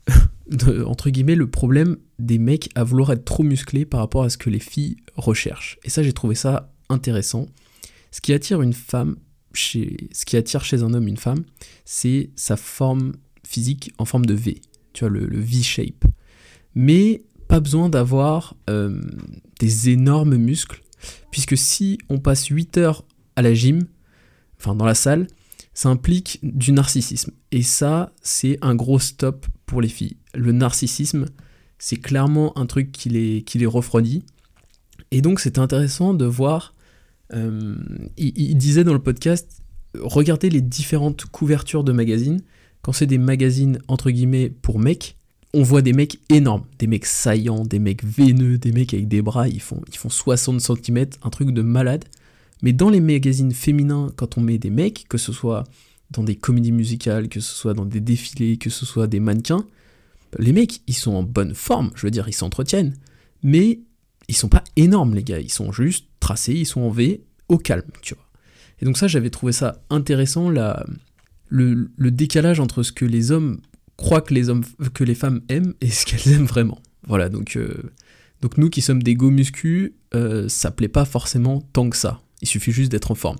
entre 0.85 1.09
guillemets, 1.09 1.35
le 1.35 1.49
problème 1.49 1.97
des 2.19 2.37
mecs 2.37 2.69
à 2.75 2.83
vouloir 2.83 3.11
être 3.11 3.25
trop 3.25 3.43
musclés 3.43 3.85
par 3.85 3.99
rapport 3.99 4.23
à 4.23 4.29
ce 4.29 4.37
que 4.37 4.49
les 4.49 4.59
filles 4.59 4.97
recherchent. 5.15 5.79
Et 5.83 5.89
ça, 5.89 6.03
j'ai 6.03 6.13
trouvé 6.13 6.35
ça 6.35 6.73
intéressant. 6.89 7.47
Ce 8.11 8.21
qui 8.21 8.33
attire 8.33 8.61
une 8.61 8.73
femme, 8.73 9.17
chez, 9.53 10.09
ce 10.11 10.25
qui 10.25 10.37
attire 10.37 10.63
chez 10.63 10.83
un 10.83 10.93
homme 10.93 11.07
une 11.07 11.17
femme, 11.17 11.43
c'est 11.85 12.29
sa 12.35 12.55
forme 12.55 13.13
physique 13.45 13.93
en 13.97 14.05
forme 14.05 14.25
de 14.25 14.33
V, 14.33 14.61
tu 14.93 15.05
vois, 15.05 15.09
le, 15.09 15.39
V-shape. 15.39 16.05
Mais 16.75 17.23
pas 17.47 17.59
besoin 17.59 17.89
d'avoir 17.89 18.55
euh, 18.69 19.01
des 19.59 19.89
énormes 19.89 20.35
muscles, 20.37 20.81
puisque 21.31 21.57
si 21.57 21.97
on 22.09 22.19
passe 22.19 22.45
8 22.45 22.77
heures 22.77 23.05
à 23.35 23.41
la 23.41 23.53
gym, 23.53 23.87
enfin 24.59 24.75
dans 24.75 24.85
la 24.85 24.95
salle, 24.95 25.27
ça 25.73 25.89
implique 25.89 26.39
du 26.41 26.71
narcissisme. 26.71 27.31
Et 27.51 27.61
ça, 27.61 28.11
c'est 28.21 28.57
un 28.61 28.75
gros 28.75 28.99
stop 28.99 29.45
pour 29.65 29.81
les 29.81 29.89
filles. 29.89 30.17
Le 30.33 30.51
narcissisme, 30.51 31.25
c'est 31.77 31.97
clairement 31.97 32.57
un 32.57 32.65
truc 32.65 32.91
qui 32.91 33.09
les, 33.09 33.43
qui 33.43 33.59
les 33.59 33.65
refroidit. 33.65 34.23
Et 35.11 35.21
donc 35.21 35.39
c'est 35.39 35.57
intéressant 35.57 36.13
de 36.13 36.25
voir, 36.25 36.73
euh, 37.33 37.75
il, 38.17 38.57
disait 38.57 38.83
dans 38.83 38.93
le 38.93 39.01
podcast, 39.01 39.61
regardez 39.99 40.49
les 40.49 40.61
différentes 40.61 41.25
couvertures 41.25 41.83
de 41.83 41.91
magazines 41.91 42.41
quand 42.81 42.91
c'est 42.91 43.05
des 43.05 43.17
magazines 43.17 43.79
entre 43.87 44.11
guillemets 44.11 44.49
pour 44.49 44.79
mecs, 44.79 45.17
on 45.53 45.63
voit 45.63 45.81
des 45.81 45.93
mecs 45.93 46.19
énormes, 46.29 46.65
des 46.79 46.87
mecs 46.87 47.05
saillants, 47.05 47.63
des 47.63 47.79
mecs 47.79 48.03
veineux, 48.03 48.57
des 48.57 48.71
mecs 48.71 48.93
avec 48.93 49.07
des 49.07 49.21
bras, 49.21 49.47
ils 49.47 49.61
font, 49.61 49.81
ils 49.89 49.97
font 49.97 50.09
60 50.09 50.59
cm, 50.61 51.07
un 51.23 51.29
truc 51.29 51.51
de 51.51 51.61
malade. 51.61 52.05
Mais 52.61 52.73
dans 52.73 52.89
les 52.89 53.01
magazines 53.01 53.51
féminins, 53.51 54.11
quand 54.15 54.37
on 54.37 54.41
met 54.41 54.57
des 54.57 54.69
mecs, 54.69 55.07
que 55.07 55.17
ce 55.17 55.31
soit 55.31 55.63
dans 56.11 56.23
des 56.23 56.35
comédies 56.35 56.71
musicales, 56.71 57.29
que 57.29 57.39
ce 57.39 57.53
soit 57.53 57.73
dans 57.73 57.85
des 57.85 57.99
défilés, 57.99 58.57
que 58.57 58.69
ce 58.69 58.85
soit 58.85 59.07
des 59.07 59.19
mannequins, 59.19 59.65
les 60.39 60.53
mecs, 60.53 60.81
ils 60.87 60.95
sont 60.95 61.13
en 61.13 61.23
bonne 61.23 61.53
forme, 61.53 61.91
je 61.95 62.05
veux 62.05 62.11
dire, 62.11 62.27
ils 62.27 62.33
s'entretiennent, 62.33 62.95
mais 63.43 63.79
ils 64.27 64.35
sont 64.35 64.49
pas 64.49 64.63
énormes, 64.75 65.15
les 65.15 65.23
gars, 65.23 65.39
ils 65.39 65.51
sont 65.51 65.71
juste 65.71 66.07
tracés, 66.19 66.53
ils 66.53 66.65
sont 66.65 66.81
en 66.81 66.89
V, 66.89 67.21
au 67.47 67.57
calme, 67.57 67.89
tu 68.01 68.13
vois. 68.13 68.23
Et 68.81 68.85
donc 68.85 68.97
ça, 68.97 69.07
j'avais 69.07 69.29
trouvé 69.29 69.51
ça 69.51 69.81
intéressant, 69.89 70.49
la, 70.49 70.85
le, 71.49 71.89
décalage 72.11 72.59
entre 72.59 72.83
ce 72.83 72.91
que 72.91 73.05
les 73.05 73.31
hommes 73.31 73.61
croient 73.95 74.21
que 74.21 74.33
les, 74.33 74.49
hommes, 74.49 74.63
que 74.93 75.03
les 75.03 75.15
femmes 75.15 75.41
aiment 75.49 75.73
et 75.81 75.89
ce 75.89 76.05
qu'elles 76.05 76.33
aiment 76.33 76.45
vraiment. 76.45 76.79
Voilà, 77.07 77.29
donc, 77.29 77.55
euh, 77.55 77.91
Donc 78.41 78.57
nous 78.57 78.69
qui 78.69 78.81
sommes 78.81 79.01
des 79.01 79.15
go 79.15 79.31
muscu, 79.31 79.95
euh, 80.13 80.47
ça 80.49 80.71
plaît 80.71 80.87
pas 80.87 81.05
forcément 81.05 81.61
tant 81.73 81.89
que 81.89 81.97
ça. 81.97 82.21
Il 82.41 82.47
suffit 82.47 82.71
juste 82.71 82.91
d'être 82.91 83.11
en 83.11 83.15
forme. 83.15 83.37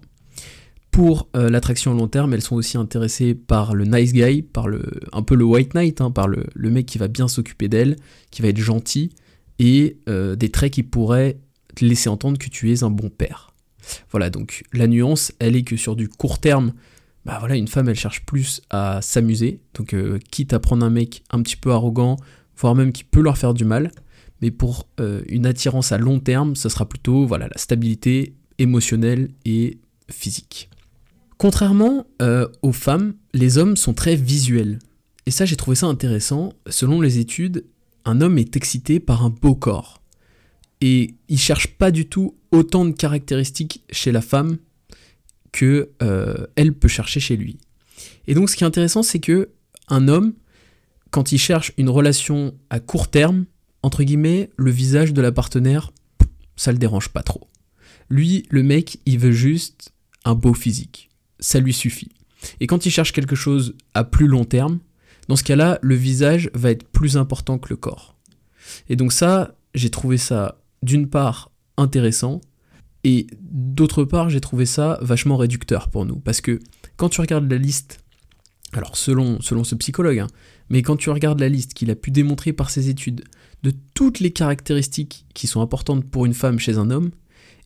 Pour 0.91 1.29
euh, 1.35 1.49
l'attraction 1.49 1.91
à 1.91 1.95
long 1.95 2.07
terme, 2.07 2.33
elles 2.33 2.41
sont 2.41 2.55
aussi 2.55 2.77
intéressées 2.77 3.35
par 3.35 3.75
le 3.75 3.85
nice 3.85 4.13
guy, 4.13 4.41
par 4.41 4.67
le, 4.67 4.83
un 5.11 5.21
peu 5.21 5.35
le 5.35 5.43
white 5.43 5.73
knight, 5.73 6.01
hein, 6.01 6.11
par 6.11 6.27
le, 6.27 6.47
mec 6.55 6.85
qui 6.85 6.97
va 6.97 7.07
bien 7.07 7.27
s'occuper 7.27 7.67
d'elle, 7.67 7.97
qui 8.31 8.41
va 8.41 8.47
être 8.47 8.57
gentil, 8.57 9.11
et 9.59 9.97
euh, 10.09 10.35
des 10.35 10.49
traits 10.49 10.73
qui 10.73 10.83
pourraient 10.83 11.39
te 11.75 11.85
laisser 11.85 12.09
entendre 12.09 12.37
que 12.37 12.49
tu 12.49 12.71
es 12.71 12.83
un 12.83 12.89
bon 12.89 13.09
père. 13.09 13.53
Voilà, 14.11 14.29
donc 14.29 14.63
la 14.73 14.87
nuance, 14.87 15.31
elle 15.39 15.55
est 15.55 15.63
que 15.63 15.77
sur 15.77 15.95
du 15.95 16.09
court 16.09 16.39
terme, 16.39 16.73
bah 17.25 17.37
voilà, 17.39 17.55
une 17.55 17.67
femme, 17.67 17.89
elle 17.89 17.95
cherche 17.95 18.25
plus 18.25 18.61
à 18.69 18.99
s'amuser, 19.01 19.61
donc 19.75 19.95
quitte 20.31 20.53
à 20.53 20.59
prendre 20.59 20.85
un 20.85 20.89
mec 20.89 21.23
un 21.29 21.41
petit 21.43 21.57
peu 21.57 21.71
arrogant, 21.71 22.17
voire 22.57 22.73
même 22.73 22.91
qui 22.91 23.03
peut 23.03 23.21
leur 23.21 23.37
faire 23.37 23.53
du 23.53 23.65
mal, 23.65 23.91
mais 24.41 24.51
pour 24.51 24.87
euh, 24.99 25.21
une 25.27 25.45
attirance 25.45 25.91
à 25.91 25.97
long 25.97 26.19
terme, 26.19 26.55
ce 26.55 26.69
sera 26.69 26.87
plutôt 26.87 27.25
voilà, 27.25 27.47
la 27.47 27.57
stabilité 27.57 28.33
émotionnelle 28.57 29.29
et 29.45 29.79
physique. 30.09 30.69
Contrairement 31.37 32.07
euh, 32.21 32.47
aux 32.61 32.71
femmes, 32.71 33.13
les 33.33 33.57
hommes 33.57 33.77
sont 33.77 33.93
très 33.93 34.15
visuels. 34.15 34.79
Et 35.25 35.31
ça, 35.31 35.45
j'ai 35.45 35.55
trouvé 35.55 35.75
ça 35.75 35.87
intéressant. 35.87 36.53
Selon 36.67 37.01
les 37.01 37.19
études, 37.19 37.65
un 38.05 38.21
homme 38.21 38.37
est 38.37 38.55
excité 38.55 38.99
par 38.99 39.23
un 39.23 39.29
beau 39.29 39.55
corps. 39.55 40.01
Et 40.81 41.15
il 41.27 41.39
cherche 41.39 41.67
pas 41.67 41.91
du 41.91 42.07
tout 42.07 42.35
autant 42.51 42.85
de 42.85 42.91
caractéristiques 42.91 43.83
chez 43.91 44.11
la 44.11 44.21
femme 44.21 44.57
que 45.51 45.89
euh, 46.01 46.47
elle 46.55 46.73
peut 46.73 46.87
chercher 46.87 47.19
chez 47.19 47.35
lui. 47.35 47.57
Et 48.27 48.33
donc, 48.33 48.49
ce 48.49 48.55
qui 48.55 48.63
est 48.63 48.67
intéressant, 48.67 49.03
c'est 49.03 49.19
que 49.19 49.49
un 49.89 50.07
homme, 50.07 50.33
quand 51.11 51.31
il 51.31 51.39
cherche 51.39 51.71
une 51.77 51.89
relation 51.89 52.53
à 52.69 52.79
court 52.79 53.09
terme, 53.09 53.45
entre 53.83 54.03
guillemets, 54.03 54.49
le 54.57 54.71
visage 54.71 55.13
de 55.13 55.21
la 55.21 55.31
partenaire, 55.31 55.91
ça 56.55 56.71
le 56.71 56.77
dérange 56.77 57.09
pas 57.09 57.23
trop. 57.23 57.47
Lui, 58.09 58.45
le 58.49 58.63
mec, 58.63 58.99
il 59.05 59.19
veut 59.19 59.31
juste 59.31 59.93
un 60.25 60.35
beau 60.35 60.53
physique. 60.53 61.09
Ça 61.39 61.59
lui 61.59 61.73
suffit. 61.73 62.11
Et 62.59 62.67
quand 62.67 62.85
il 62.85 62.91
cherche 62.91 63.13
quelque 63.13 63.35
chose 63.35 63.75
à 63.93 64.03
plus 64.03 64.27
long 64.27 64.45
terme, 64.45 64.79
dans 65.27 65.35
ce 65.35 65.43
cas-là, 65.43 65.79
le 65.81 65.95
visage 65.95 66.49
va 66.53 66.71
être 66.71 66.87
plus 66.87 67.17
important 67.17 67.57
que 67.57 67.69
le 67.69 67.75
corps. 67.75 68.15
Et 68.89 68.95
donc 68.95 69.11
ça, 69.11 69.55
j'ai 69.73 69.89
trouvé 69.89 70.17
ça 70.17 70.61
d'une 70.83 71.09
part 71.09 71.51
intéressant, 71.77 72.41
et 73.03 73.27
d'autre 73.41 74.03
part, 74.03 74.29
j'ai 74.29 74.41
trouvé 74.41 74.65
ça 74.65 74.97
vachement 75.01 75.37
réducteur 75.37 75.89
pour 75.89 76.05
nous. 76.05 76.17
Parce 76.17 76.41
que 76.41 76.59
quand 76.97 77.09
tu 77.09 77.21
regardes 77.21 77.49
la 77.49 77.57
liste, 77.57 78.03
alors 78.73 78.97
selon, 78.97 79.39
selon 79.39 79.63
ce 79.63 79.75
psychologue, 79.75 80.19
hein, 80.19 80.27
mais 80.69 80.81
quand 80.81 80.97
tu 80.97 81.09
regardes 81.09 81.39
la 81.39 81.49
liste 81.49 81.73
qu'il 81.73 81.89
a 81.91 81.95
pu 81.95 82.11
démontrer 82.11 82.53
par 82.53 82.69
ses 82.69 82.89
études 82.89 83.23
de 83.63 83.71
toutes 83.93 84.19
les 84.19 84.31
caractéristiques 84.31 85.25
qui 85.33 85.47
sont 85.47 85.61
importantes 85.61 86.03
pour 86.05 86.25
une 86.25 86.33
femme 86.33 86.59
chez 86.59 86.77
un 86.77 86.91
homme, 86.91 87.11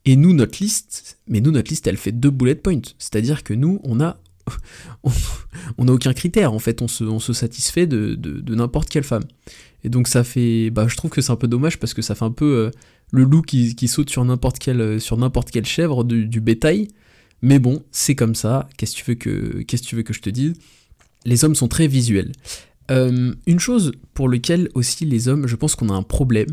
et 0.05 0.15
nous, 0.15 0.34
notre 0.34 0.62
liste, 0.62 1.20
mais 1.27 1.41
nous, 1.41 1.51
notre 1.51 1.70
liste, 1.70 1.86
elle 1.88 1.98
fait 1.98 2.12
deux 2.12 2.31
bullet 2.31 2.55
points. 2.55 2.81
C'est-à-dire 2.98 3.43
que 3.43 3.53
nous, 3.53 3.79
on 3.84 4.01
a, 4.01 4.20
on 5.77 5.86
n'a 5.86 5.93
aucun 5.93 6.13
critère, 6.13 6.53
en 6.53 6.60
fait, 6.60 6.81
on 6.81 6.88
se, 6.88 7.34
satisfait 7.34 7.88
de, 7.88 8.15
n'importe 8.55 8.89
quelle 8.89 9.03
femme. 9.03 9.24
Et 9.84 9.89
donc 9.89 10.08
ça 10.08 10.24
fait, 10.24 10.70
bah, 10.70 10.88
je 10.88 10.96
trouve 10.96 11.10
que 11.10 11.22
c'est 11.22 11.31
un 11.31 11.36
peu 11.36 11.48
dommage 11.48 11.79
parce 11.79 11.93
que 11.93 12.01
ça 12.01 12.13
fait 12.13 12.25
un 12.25 12.31
peu 12.31 12.46
euh, 12.46 12.72
le 13.12 13.24
loup 13.24 13.41
qui, 13.41 13.88
saute 13.88 14.10
sur 14.10 14.24
n'importe 14.24 14.60
quelle, 14.60 15.01
sur 15.01 15.17
n'importe 15.17 15.51
quelle 15.51 15.65
chèvre 15.65 16.03
du, 16.03 16.41
bétail. 16.41 16.88
Mais 17.41 17.60
bon, 17.60 17.84
c'est 17.91 18.15
comme 18.15 18.36
ça. 18.36 18.70
Qu'est-ce 18.77 18.96
que 18.96 18.98
tu 18.98 19.05
veux 19.05 19.15
que, 19.15 19.62
qu'est-ce 19.63 19.84
que 19.84 19.88
tu 19.88 19.96
veux 19.96 20.03
que 20.03 20.13
je 20.13 20.22
te 20.22 20.29
dise? 20.29 20.53
Les 21.25 21.43
hommes 21.43 21.55
sont 21.55 21.67
très 21.67 21.88
visuels. 21.88 22.31
Euh, 22.89 23.34
une 23.46 23.60
chose 23.60 23.91
pour 24.13 24.29
laquelle 24.29 24.70
aussi 24.74 25.05
les 25.05 25.27
hommes, 25.27 25.48
je 25.48 25.55
pense 25.55 25.75
qu'on 25.75 25.89
a 25.89 25.93
un 25.93 26.03
problème, 26.03 26.50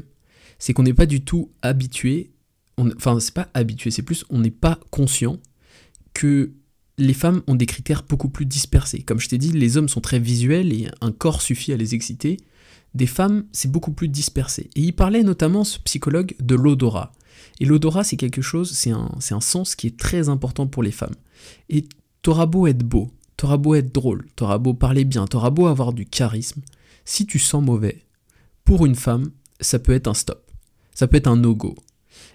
c'est 0.59 0.73
qu'on 0.73 0.83
n'est 0.83 0.95
pas 0.95 1.07
du 1.07 1.23
tout 1.23 1.51
habitué, 1.63 2.31
enfin 2.79 3.19
c'est 3.21 3.35
pas 3.35 3.49
habitué, 3.55 3.91
c'est 3.91 4.03
plus 4.03 4.25
on 4.31 4.39
n'est 4.39 4.51
pas 4.51 4.79
conscient 4.91 5.39
que 6.15 6.53
les 6.97 7.15
femmes 7.15 7.43
ont 7.47 7.55
des 7.55 7.67
critères 7.67 8.05
beaucoup 8.09 8.29
plus 8.29 8.47
dispersés. 8.47 9.03
Comme 9.03 9.21
je 9.21 9.29
t'ai 9.29 9.39
dit, 9.39 9.53
les 9.53 9.77
hommes 9.77 9.89
sont 9.89 10.01
très 10.01 10.19
visuels 10.19 10.73
et 10.73 10.89
un 11.01 11.13
corps 11.13 11.43
suffit 11.43 11.73
à 11.73 11.77
les 11.77 11.95
exciter. 11.95 12.39
Des 12.95 13.07
femmes, 13.07 13.45
c'est 13.53 13.71
beaucoup 13.71 13.93
plus 13.93 14.09
dispersé. 14.09 14.69
Et 14.75 14.81
il 14.81 14.93
parlait 14.93 15.23
notamment, 15.23 15.63
ce 15.63 15.79
psychologue, 15.79 16.35
de 16.41 16.57
l'odorat. 16.57 17.13
Et 17.61 17.67
l'odorat, 17.67 18.03
c'est 18.03 18.17
quelque 18.17 18.43
chose, 18.43 18.73
c'est 18.73 18.91
un, 18.91 19.11
un 19.31 19.41
sens 19.41 19.77
qui 19.77 19.87
est 19.87 19.97
très 19.97 20.29
important 20.29 20.67
pour 20.67 20.83
les 20.83 20.91
femmes. 20.91 21.15
Et 21.69 21.85
t'auras 22.23 22.47
beau 22.47 22.67
être 22.67 22.83
beau, 22.83 23.13
T'auras 23.39 23.57
beau 23.57 23.77
être 23.77 23.95
drôle, 23.95 24.27
t'auras 24.35 24.59
beau 24.59 24.75
parler 24.75 25.05
bien, 25.05 25.29
t'auras 25.29 25.51
beau 25.51 25.69
avoir 25.69 25.93
du 25.93 26.05
charisme, 26.05 26.61
si 27.05 27.25
tu 27.25 27.39
sens 27.39 27.63
mauvais, 27.63 28.03
pour 28.65 28.85
une 28.85 28.97
femme, 28.97 29.31
ça 29.61 29.79
peut 29.79 29.93
être 29.93 30.09
un 30.09 30.15
stop. 30.15 30.51
Ça 30.93 31.07
peut 31.07 31.19
être 31.19 31.29
un 31.29 31.37
no-go. 31.37 31.77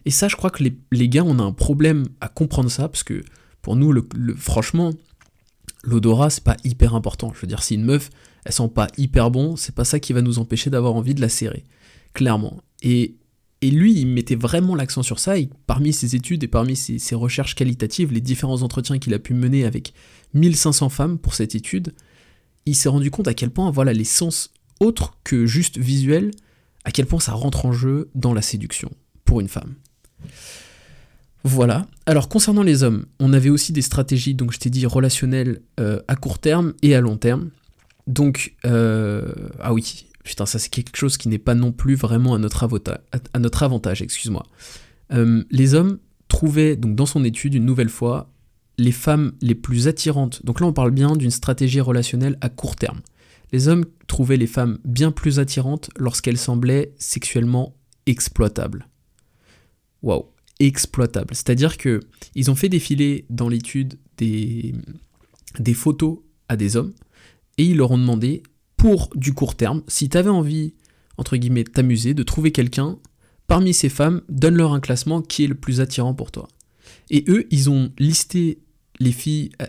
Et 0.06 0.12
ça, 0.12 0.28
je 0.28 0.36
crois 0.36 0.50
que 0.50 0.64
les, 0.64 1.10
gars, 1.10 1.24
on 1.26 1.40
a 1.40 1.44
un 1.44 1.52
problème 1.52 2.06
à 2.22 2.28
comprendre 2.28 2.70
ça, 2.70 2.88
parce 2.88 3.04
que 3.04 3.24
pour 3.62 3.76
nous, 3.76 3.92
le, 3.92 4.06
franchement, 4.36 4.92
l'odorat, 5.84 6.30
c'est 6.30 6.44
pas 6.44 6.58
hyper 6.64 6.96
important. 6.96 7.32
Je 7.34 7.42
veux 7.42 7.48
dire, 7.48 7.64
si 7.64 7.76
une 7.76 7.86
meuf, 7.86 8.10
elle 8.46 8.52
sent 8.52 8.70
pas 8.74 8.88
hyper 8.98 9.32
bon, 9.32 9.56
c'est 9.56 9.76
pas 9.76 9.86
ça 9.86 10.00
qui 10.00 10.14
va 10.14 10.22
nous 10.22 10.40
empêcher 10.40 10.70
d'avoir 10.70 10.96
envie 10.96 11.14
de 11.14 11.22
la 11.22 11.30
serrer. 11.30 11.64
Clairement. 12.14 12.62
Et 12.82 13.16
et 13.64 13.72
lui, 13.72 13.98
il 13.98 14.08
mettait 14.08 14.36
vraiment 14.36 14.76
l'accent 14.76 15.04
sur 15.04 15.20
ça, 15.20 15.40
et 15.40 15.50
parmi 15.68 15.94
ses 15.94 16.18
études 16.18 16.44
et 16.44 16.50
parmi 16.50 16.76
ses, 16.76 17.16
recherches 17.16 17.56
qualitatives, 17.56 18.12
les 18.12 18.20
différents 18.20 18.62
entretiens 18.62 19.00
qu'il 19.00 19.14
a 19.14 19.20
pu 19.20 19.34
mener 19.34 19.64
avec 19.64 19.94
1500 20.34 20.90
femmes 20.90 21.18
pour 21.18 21.34
cette 21.34 21.56
étude, 21.56 21.94
il 22.66 22.76
s'est 22.76 22.90
rendu 22.90 23.10
compte 23.10 23.30
à 23.30 23.34
quel 23.34 23.52
point 23.52 23.72
voilà, 23.72 23.94
les 23.94 24.04
sens 24.04 24.52
autres 24.82 25.18
que 25.24 25.46
juste 25.46 25.78
visuels, 25.78 26.32
à 26.84 26.92
quel 26.92 27.06
point 27.06 27.22
ça 27.22 27.32
rentre 27.32 27.66
en 27.66 27.72
jeu 27.72 28.10
dans 28.16 28.34
la 28.34 28.42
séduction 28.42 28.92
une 29.42 29.48
femme. 29.48 29.76
Voilà. 31.44 31.88
Alors 32.06 32.30
concernant 32.30 32.64
les 32.64 32.84
hommes, 32.84 33.06
on 33.20 33.34
avait 33.34 33.50
aussi 33.50 33.74
des 33.74 33.82
stratégies, 33.82 34.34
donc 34.34 34.54
je 34.54 34.60
t'ai 34.60 34.70
dit 34.70 34.86
relationnelles 34.86 35.62
euh, 35.80 36.00
à 36.08 36.16
court 36.16 36.40
terme 36.40 36.74
et 36.82 36.96
à 36.96 37.02
long 37.02 37.18
terme. 37.18 37.50
Donc, 38.08 38.56
euh, 38.66 39.34
ah 39.60 39.74
oui, 39.74 40.06
Putain, 40.24 40.46
ça 40.46 40.58
c'est 40.58 40.70
quelque 40.70 40.96
chose 40.96 41.18
qui 41.18 41.28
n'est 41.28 41.38
pas 41.38 41.54
non 41.54 41.72
plus 41.72 41.96
vraiment 41.96 42.34
à 42.34 42.38
notre, 42.38 42.68
à 43.34 43.40
notre 43.40 43.64
avantage, 43.64 44.02
excuse-moi. 44.02 44.46
Euh, 45.12 45.44
les 45.52 45.74
hommes 45.74 46.00
trouvaient, 46.30 46.76
donc 46.76 46.96
dans 46.96 47.06
son 47.06 47.24
étude, 47.26 47.54
une 47.54 47.66
nouvelle 47.66 47.90
fois, 47.90 48.32
les 48.78 48.94
femmes 48.94 49.34
les 49.42 49.54
plus 49.54 49.88
attirantes. 49.88 50.44
Donc 50.46 50.62
là, 50.62 50.66
on 50.66 50.74
parle 50.74 50.92
bien 50.92 51.16
d'une 51.16 51.30
stratégie 51.30 51.82
relationnelle 51.82 52.38
à 52.42 52.50
court 52.50 52.76
terme. 52.76 53.02
Les 53.52 53.68
hommes 53.68 53.86
trouvaient 54.08 54.38
les 54.38 54.48
femmes 54.48 54.80
bien 54.86 55.12
plus 55.12 55.40
attirantes 55.40 55.90
lorsqu'elles 55.98 56.38
semblaient 56.38 56.94
sexuellement 56.98 57.76
exploitables. 58.06 58.88
Waouh, 60.04 60.26
exploitables. 60.60 61.34
C'est-à-dire 61.34 61.78
que 61.78 62.02
ils 62.36 62.52
ont 62.52 62.56
fait 62.56 62.70
défiler 62.70 63.26
dans 63.30 63.50
l'étude 63.50 63.98
des, 64.18 64.76
des 65.60 65.74
photos 65.74 66.20
à 66.50 66.56
des 66.56 66.76
hommes 66.76 66.94
et 67.58 67.66
ils 67.66 67.78
leur 67.78 67.92
ont 67.92 67.98
demandé 67.98 68.44
pour 68.78 69.10
du 69.16 69.34
court 69.34 69.56
terme, 69.56 69.82
si 69.88 70.10
tu 70.10 70.18
avais 70.18 70.30
envie, 70.30 70.74
entre 71.18 71.38
guillemets, 71.38 71.64
de 71.64 71.70
t'amuser, 71.70 72.14
de 72.14 72.24
trouver 72.24 72.52
quelqu'un, 72.52 73.00
parmi 73.48 73.74
ces 73.74 73.90
femmes, 73.90 74.22
donne-leur 74.28 74.74
un 74.74 74.80
classement 74.80 75.22
qui 75.22 75.46
est 75.46 75.48
le 75.48 75.56
plus 75.56 75.80
attirant 75.80 76.14
pour 76.14 76.32
toi. 76.32 76.48
Et 77.10 77.24
eux, 77.30 77.48
ils 77.50 77.70
ont 77.70 77.92
listé 77.98 78.60
les 79.00 79.12
filles 79.12 79.52
euh, 79.62 79.68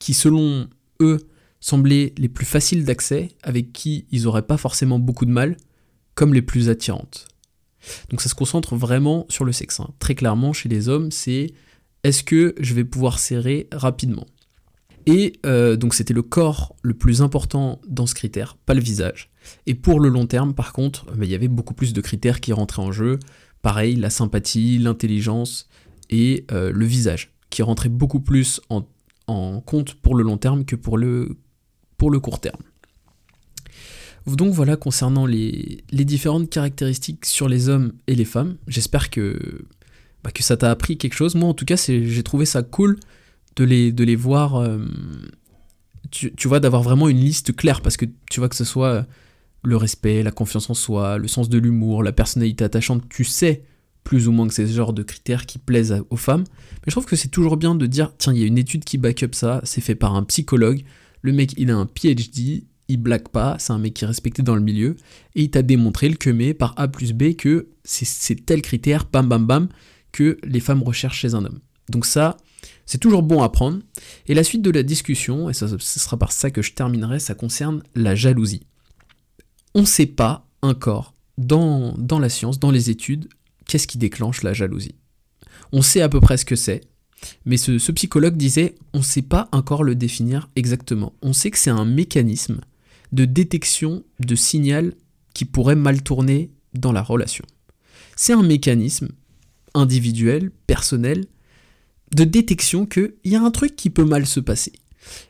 qui, 0.00 0.14
selon 0.14 0.68
eux, 1.00 1.18
semblaient 1.60 2.14
les 2.16 2.28
plus 2.28 2.46
faciles 2.46 2.84
d'accès, 2.84 3.28
avec 3.42 3.72
qui 3.72 4.06
ils 4.10 4.22
n'auraient 4.22 4.46
pas 4.46 4.56
forcément 4.56 4.98
beaucoup 4.98 5.26
de 5.26 5.30
mal, 5.30 5.56
comme 6.14 6.32
les 6.32 6.42
plus 6.42 6.70
attirantes. 6.70 7.28
Donc 8.10 8.20
ça 8.20 8.28
se 8.28 8.34
concentre 8.34 8.76
vraiment 8.76 9.26
sur 9.28 9.44
le 9.44 9.52
sexe. 9.52 9.80
Hein. 9.80 9.90
Très 9.98 10.14
clairement, 10.14 10.52
chez 10.52 10.68
les 10.68 10.88
hommes, 10.88 11.10
c'est 11.10 11.52
est-ce 12.02 12.22
que 12.22 12.54
je 12.60 12.74
vais 12.74 12.84
pouvoir 12.84 13.18
serrer 13.18 13.68
rapidement? 13.72 14.26
Et 15.06 15.34
euh, 15.46 15.76
donc 15.76 15.94
c'était 15.94 16.14
le 16.14 16.22
corps 16.22 16.74
le 16.82 16.94
plus 16.94 17.22
important 17.22 17.80
dans 17.88 18.06
ce 18.06 18.14
critère, 18.14 18.56
pas 18.66 18.74
le 18.74 18.80
visage. 18.80 19.30
Et 19.66 19.74
pour 19.74 20.00
le 20.00 20.08
long 20.08 20.26
terme, 20.26 20.52
par 20.52 20.72
contre, 20.72 21.06
bah, 21.06 21.24
il 21.24 21.30
y 21.30 21.34
avait 21.34 21.48
beaucoup 21.48 21.74
plus 21.74 21.92
de 21.92 22.00
critères 22.00 22.40
qui 22.40 22.52
rentraient 22.52 22.82
en 22.82 22.92
jeu. 22.92 23.20
Pareil, 23.62 23.94
la 23.96 24.10
sympathie, 24.10 24.78
l'intelligence 24.78 25.68
et 26.10 26.44
euh, 26.50 26.72
le 26.72 26.84
visage, 26.84 27.32
qui 27.50 27.62
rentraient 27.62 27.88
beaucoup 27.88 28.20
plus 28.20 28.60
en, 28.68 28.84
compte 29.64 29.94
pour 29.94 30.14
le 30.14 30.22
long 30.22 30.36
terme 30.36 30.64
que 30.64 30.76
pour 30.76 30.98
le 30.98 31.36
court 31.98 32.40
terme. 32.40 32.60
Donc 34.26 34.52
voilà 34.52 34.76
concernant 34.76 35.24
les, 35.24 35.84
différentes 35.92 36.50
caractéristiques 36.50 37.24
sur 37.26 37.48
les 37.48 37.68
hommes 37.68 37.92
et 38.06 38.14
les 38.14 38.24
femmes. 38.24 38.56
J'espère 38.66 39.10
que, 39.10 39.38
bah, 40.24 40.32
que 40.32 40.42
ça 40.42 40.56
t'a 40.56 40.70
appris 40.70 40.98
quelque 40.98 41.14
chose. 41.14 41.34
Moi 41.36 41.48
en 41.48 41.54
tout 41.54 41.64
cas 41.64 41.76
j'ai 41.76 42.22
trouvé 42.22 42.44
ça 42.44 42.62
cool 42.62 42.98
de 43.56 43.64
les, 43.64 44.16
voir, 44.16 44.56
euh, 44.56 44.78
tu, 46.10 46.48
vois, 46.48 46.60
d'avoir 46.60 46.82
vraiment 46.82 47.08
une 47.08 47.18
liste 47.18 47.56
claire, 47.56 47.80
parce 47.80 47.96
que 47.96 48.04
tu 48.30 48.40
vois 48.40 48.48
que 48.48 48.56
ce 48.56 48.64
soit 48.64 49.06
le 49.62 49.76
respect, 49.76 50.22
la 50.22 50.30
confiance 50.30 50.68
en 50.68 50.74
soi, 50.74 51.18
le 51.18 51.26
sens 51.26 51.48
de 51.48 51.58
l'humour, 51.58 52.02
la 52.02 52.12
personnalité 52.12 52.64
attachante, 52.64 53.08
tu 53.08 53.24
sais 53.24 53.62
plus 54.04 54.28
ou 54.28 54.32
moins 54.32 54.46
que 54.46 54.54
c'est 54.54 54.68
ce 54.68 54.72
genre 54.72 54.92
de 54.92 55.02
critères 55.02 55.46
qui 55.46 55.58
plaisent 55.58 56.04
aux 56.10 56.16
femmes. 56.16 56.44
Mais 56.74 56.84
je 56.88 56.92
trouve 56.92 57.06
que 57.06 57.16
c'est 57.16 57.28
toujours 57.28 57.56
bien 57.56 57.74
de 57.74 57.86
dire, 57.86 58.12
tiens, 58.18 58.32
il 58.32 58.38
y 58.38 58.44
a 58.44 58.46
une 58.46 58.58
étude 58.58 58.84
qui 58.84 58.98
back 58.98 59.24
up 59.24 59.34
ça, 59.34 59.60
c'est 59.64 59.80
fait 59.80 59.96
par 59.96 60.14
un 60.14 60.22
psychologue, 60.22 60.84
le 61.22 61.32
mec 61.32 61.54
il 61.56 61.70
a 61.70 61.76
un 61.76 61.86
PhD, 61.86 62.64
il 62.88 62.98
blague 62.98 63.28
pas, 63.28 63.56
c'est 63.58 63.72
un 63.72 63.78
mec 63.78 63.94
qui 63.94 64.04
est 64.04 64.06
respecté 64.06 64.42
dans 64.42 64.54
le 64.54 64.60
milieu, 64.60 64.96
et 65.34 65.42
il 65.42 65.50
t'a 65.50 65.62
démontré 65.62 66.08
le 66.08 66.16
que 66.16 66.30
mais 66.30 66.54
par 66.54 66.74
A 66.76 66.88
plus 66.88 67.12
B 67.12 67.34
que 67.34 67.68
c'est 67.84 68.46
tel 68.46 68.62
critère, 68.62 69.06
bam 69.12 69.28
bam 69.28 69.46
bam, 69.46 69.68
que 70.12 70.38
les 70.44 70.60
femmes 70.60 70.82
recherchent 70.82 71.20
chez 71.20 71.34
un 71.34 71.44
homme. 71.44 71.60
Donc 71.88 72.06
ça, 72.06 72.36
c'est 72.84 72.98
toujours 72.98 73.22
bon 73.22 73.42
à 73.42 73.48
prendre. 73.48 73.80
Et 74.26 74.34
la 74.34 74.44
suite 74.44 74.62
de 74.62 74.70
la 74.70 74.82
discussion, 74.82 75.50
et 75.50 75.52
ce 75.52 75.78
sera 75.78 76.16
par 76.16 76.32
ça 76.32 76.50
que 76.50 76.62
je 76.62 76.72
terminerai, 76.72 77.18
ça 77.18 77.34
concerne 77.34 77.82
la 77.94 78.14
jalousie. 78.14 78.66
On 79.74 79.82
ne 79.82 79.86
sait 79.86 80.06
pas 80.06 80.46
encore, 80.62 81.14
dans, 81.38 81.94
la 82.18 82.28
science, 82.28 82.58
dans 82.58 82.70
les 82.70 82.90
études, 82.90 83.28
qu'est-ce 83.66 83.86
qui 83.86 83.98
déclenche 83.98 84.42
la 84.42 84.52
jalousie. 84.52 84.94
On 85.72 85.82
sait 85.82 86.00
à 86.00 86.08
peu 86.08 86.20
près 86.20 86.36
ce 86.36 86.44
que 86.44 86.56
c'est, 86.56 86.82
mais 87.44 87.56
ce, 87.56 87.92
psychologue 87.92 88.36
disait, 88.36 88.74
on 88.92 88.98
ne 88.98 89.04
sait 89.04 89.22
pas 89.22 89.48
encore 89.52 89.84
le 89.84 89.94
définir 89.94 90.48
exactement. 90.56 91.12
On 91.22 91.32
sait 91.32 91.50
que 91.50 91.58
c'est 91.58 91.70
un 91.70 91.84
mécanisme 91.84 92.60
de 93.12 93.24
détection 93.24 94.04
de 94.20 94.34
signal 94.34 94.94
qui 95.34 95.44
pourrait 95.44 95.76
mal 95.76 96.02
tourner 96.02 96.50
dans 96.74 96.92
la 96.92 97.02
relation. 97.02 97.44
C'est 98.16 98.32
un 98.32 98.42
mécanisme 98.42 99.08
individuel, 99.74 100.50
personnel, 100.66 101.26
de 102.14 102.24
détection 102.24 102.86
qu'il 102.86 103.14
y 103.24 103.36
a 103.36 103.42
un 103.42 103.50
truc 103.50 103.76
qui 103.76 103.90
peut 103.90 104.04
mal 104.04 104.26
se 104.26 104.40
passer. 104.40 104.72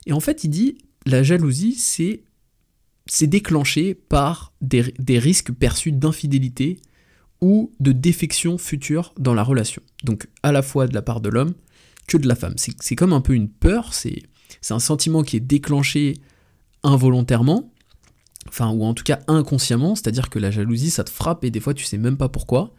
Et 0.06 0.12
en 0.12 0.20
fait, 0.20 0.44
il 0.44 0.50
dit, 0.50 0.78
la 1.04 1.22
jalousie, 1.22 1.74
c'est 1.74 2.22
c'est 3.08 3.28
déclenché 3.28 3.94
par 3.94 4.52
des, 4.60 4.92
des 4.98 5.20
risques 5.20 5.52
perçus 5.52 5.92
d'infidélité 5.92 6.80
ou 7.40 7.72
de 7.80 7.92
défection 7.92 8.58
future 8.58 9.14
dans 9.18 9.34
la 9.34 9.44
relation. 9.44 9.82
Donc 10.02 10.26
à 10.42 10.52
la 10.52 10.62
fois 10.62 10.88
de 10.88 10.94
la 10.94 11.02
part 11.02 11.20
de 11.20 11.28
l'homme 11.28 11.54
que 12.06 12.16
de 12.16 12.26
la 12.26 12.34
femme. 12.34 12.54
C'est 12.56 12.96
comme 12.96 13.12
un 13.12 13.20
peu 13.20 13.34
une 13.34 13.48
peur, 13.48 13.94
c'est 13.94 14.22
un 14.70 14.78
sentiment 14.78 15.22
qui 15.22 15.36
est 15.36 15.40
déclenché 15.40 16.14
involontairement, 16.86 17.70
enfin 18.48 18.70
ou 18.70 18.84
en 18.84 18.94
tout 18.94 19.04
cas 19.04 19.20
inconsciemment, 19.28 19.94
c'est-à-dire 19.94 20.30
que 20.30 20.38
la 20.38 20.50
jalousie 20.50 20.90
ça 20.90 21.04
te 21.04 21.10
frappe 21.10 21.44
et 21.44 21.50
des 21.50 21.60
fois 21.60 21.74
tu 21.74 21.84
sais 21.84 21.98
même 21.98 22.16
pas 22.16 22.28
pourquoi. 22.28 22.72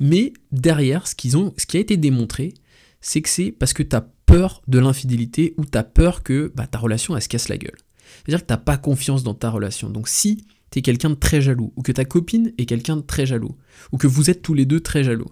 Mais 0.00 0.32
derrière, 0.50 1.06
ce, 1.06 1.14
qu'ils 1.14 1.36
ont, 1.36 1.54
ce 1.56 1.66
qui 1.66 1.76
a 1.76 1.80
été 1.80 1.96
démontré, 1.96 2.54
c'est 3.00 3.22
que 3.22 3.28
c'est 3.28 3.52
parce 3.52 3.72
que 3.72 3.82
tu 3.82 3.94
as 3.94 4.06
peur 4.26 4.62
de 4.66 4.78
l'infidélité 4.78 5.54
ou 5.58 5.64
tu 5.64 5.78
as 5.78 5.84
peur 5.84 6.22
que 6.22 6.52
bah, 6.56 6.66
ta 6.66 6.78
relation 6.78 7.14
elle 7.14 7.22
se 7.22 7.28
casse 7.28 7.48
la 7.48 7.58
gueule. 7.58 7.78
C'est-à-dire 8.24 8.42
que 8.42 8.48
tu 8.48 8.52
n'as 8.52 8.58
pas 8.58 8.78
confiance 8.78 9.22
dans 9.22 9.34
ta 9.34 9.50
relation. 9.50 9.90
Donc 9.90 10.08
si 10.08 10.44
tu 10.70 10.78
es 10.78 10.82
quelqu'un 10.82 11.10
de 11.10 11.14
très 11.14 11.40
jaloux, 11.40 11.72
ou 11.76 11.82
que 11.82 11.92
ta 11.92 12.04
copine 12.04 12.52
est 12.58 12.66
quelqu'un 12.66 12.96
de 12.96 13.02
très 13.02 13.26
jaloux, 13.26 13.56
ou 13.92 13.98
que 13.98 14.06
vous 14.06 14.30
êtes 14.30 14.42
tous 14.42 14.54
les 14.54 14.64
deux 14.64 14.80
très 14.80 15.04
jaloux, 15.04 15.30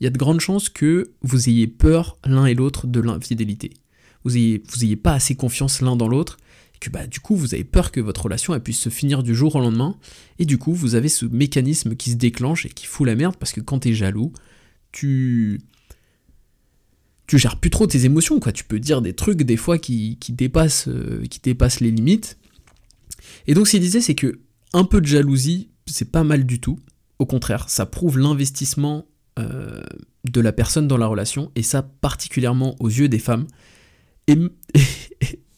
il 0.00 0.04
y 0.04 0.06
a 0.06 0.10
de 0.10 0.18
grandes 0.18 0.40
chances 0.40 0.68
que 0.68 1.12
vous 1.22 1.48
ayez 1.48 1.66
peur 1.66 2.18
l'un 2.24 2.46
et 2.46 2.54
l'autre 2.54 2.86
de 2.86 3.00
l'infidélité. 3.00 3.72
Vous 4.24 4.32
n'ayez 4.32 4.62
vous 4.68 4.84
ayez 4.84 4.96
pas 4.96 5.12
assez 5.12 5.34
confiance 5.34 5.80
l'un 5.80 5.96
dans 5.96 6.08
l'autre, 6.08 6.36
que 6.80 6.90
bah, 6.90 7.06
du 7.06 7.20
coup 7.20 7.36
vous 7.36 7.54
avez 7.54 7.64
peur 7.64 7.90
que 7.90 8.00
votre 8.00 8.22
relation 8.22 8.54
elle 8.54 8.62
puisse 8.62 8.80
se 8.80 8.88
finir 8.88 9.22
du 9.22 9.34
jour 9.34 9.54
au 9.56 9.60
lendemain, 9.60 9.96
et 10.38 10.44
du 10.44 10.58
coup 10.58 10.72
vous 10.72 10.94
avez 10.94 11.08
ce 11.08 11.26
mécanisme 11.26 11.96
qui 11.96 12.10
se 12.10 12.16
déclenche 12.16 12.66
et 12.66 12.70
qui 12.70 12.86
fout 12.86 13.06
la 13.06 13.14
merde, 13.14 13.36
parce 13.36 13.52
que 13.52 13.60
quand 13.60 13.80
tu 13.80 13.90
es 13.90 13.94
jaloux, 13.94 14.32
tu 14.92 15.60
tu 17.26 17.38
gères 17.38 17.58
plus 17.58 17.70
trop 17.70 17.86
tes 17.86 18.04
émotions, 18.04 18.40
quoi. 18.40 18.52
Tu 18.52 18.64
peux 18.64 18.78
dire 18.78 19.02
des 19.02 19.14
trucs 19.14 19.42
des 19.42 19.56
fois 19.56 19.78
qui, 19.78 20.18
dépassent, 20.28 20.88
euh, 20.88 21.24
qui 21.26 21.40
dépassent 21.40 21.80
les 21.80 21.90
limites. 21.90 22.38
Et 23.46 23.54
donc, 23.54 23.66
ce 23.66 23.72
qu'il 23.72 23.80
disait, 23.80 24.00
c'est 24.00 24.14
que 24.14 24.38
un 24.72 24.84
peu 24.84 25.00
de 25.00 25.06
jalousie, 25.06 25.70
c'est 25.86 26.10
pas 26.10 26.24
mal 26.24 26.44
du 26.44 26.60
tout. 26.60 26.78
Au 27.18 27.26
contraire, 27.26 27.68
ça 27.68 27.86
prouve 27.86 28.18
l'investissement 28.18 29.06
euh, 29.38 29.82
de 30.24 30.40
la 30.40 30.52
personne 30.52 30.86
dans 30.86 30.98
la 30.98 31.06
relation, 31.06 31.50
et 31.56 31.62
ça 31.62 31.82
particulièrement 31.82 32.76
aux 32.80 32.88
yeux 32.88 33.08
des 33.08 33.18
femmes. 33.18 33.46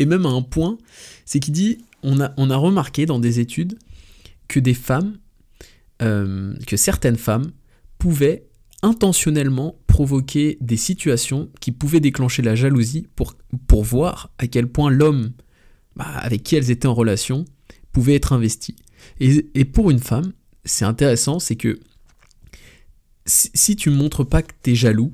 même 0.07 0.27
à 0.27 0.31
un 0.31 0.43
point, 0.43 0.79
c'est 1.25 1.41
qu'il 1.41 1.55
dit, 1.55 1.79
on 2.03 2.21
a, 2.21 2.33
on 2.37 2.51
a 2.51 2.57
remarqué 2.57 3.07
dans 3.07 3.19
des 3.19 3.41
études 3.41 3.79
que 4.47 4.61
des 4.61 4.75
femmes, 4.75 5.19
euh, 6.03 6.55
que 6.67 6.77
certaines 6.77 7.17
femmes 7.17 7.51
pouvaient 7.99 8.47
intentionnellement 8.83 9.77
provoquer 9.87 10.57
des 10.61 10.77
situations 10.77 11.51
qui 11.61 11.73
pouvaient 11.73 12.01
déclencher 12.01 12.43
la 12.43 12.55
jalousie 12.55 13.09
pour, 13.17 13.35
pour 13.67 13.83
voir 13.83 14.31
à 14.39 14.47
quel 14.47 14.69
point 14.69 14.91
l'homme 14.91 15.33
bah, 15.97 16.07
avec 16.07 16.45
qui 16.45 16.55
elles 16.55 16.71
étaient 16.71 16.87
en 16.87 16.95
relation 16.95 17.45
pouvait 17.93 18.15
être 18.15 18.33
investi. 18.33 18.77
Et, 19.21 19.65
pour 19.65 19.91
une 19.91 19.99
femme, 19.99 20.33
c'est 20.65 20.85
intéressant, 20.85 21.39
c'est 21.39 21.57
que 21.57 21.81
si, 23.27 23.77
tu 23.77 23.77
tu 23.77 23.91
montres 23.91 24.27
pas 24.27 24.43
que 24.43 24.53
tu 24.63 24.71
es 24.71 24.75
jaloux, 24.75 25.13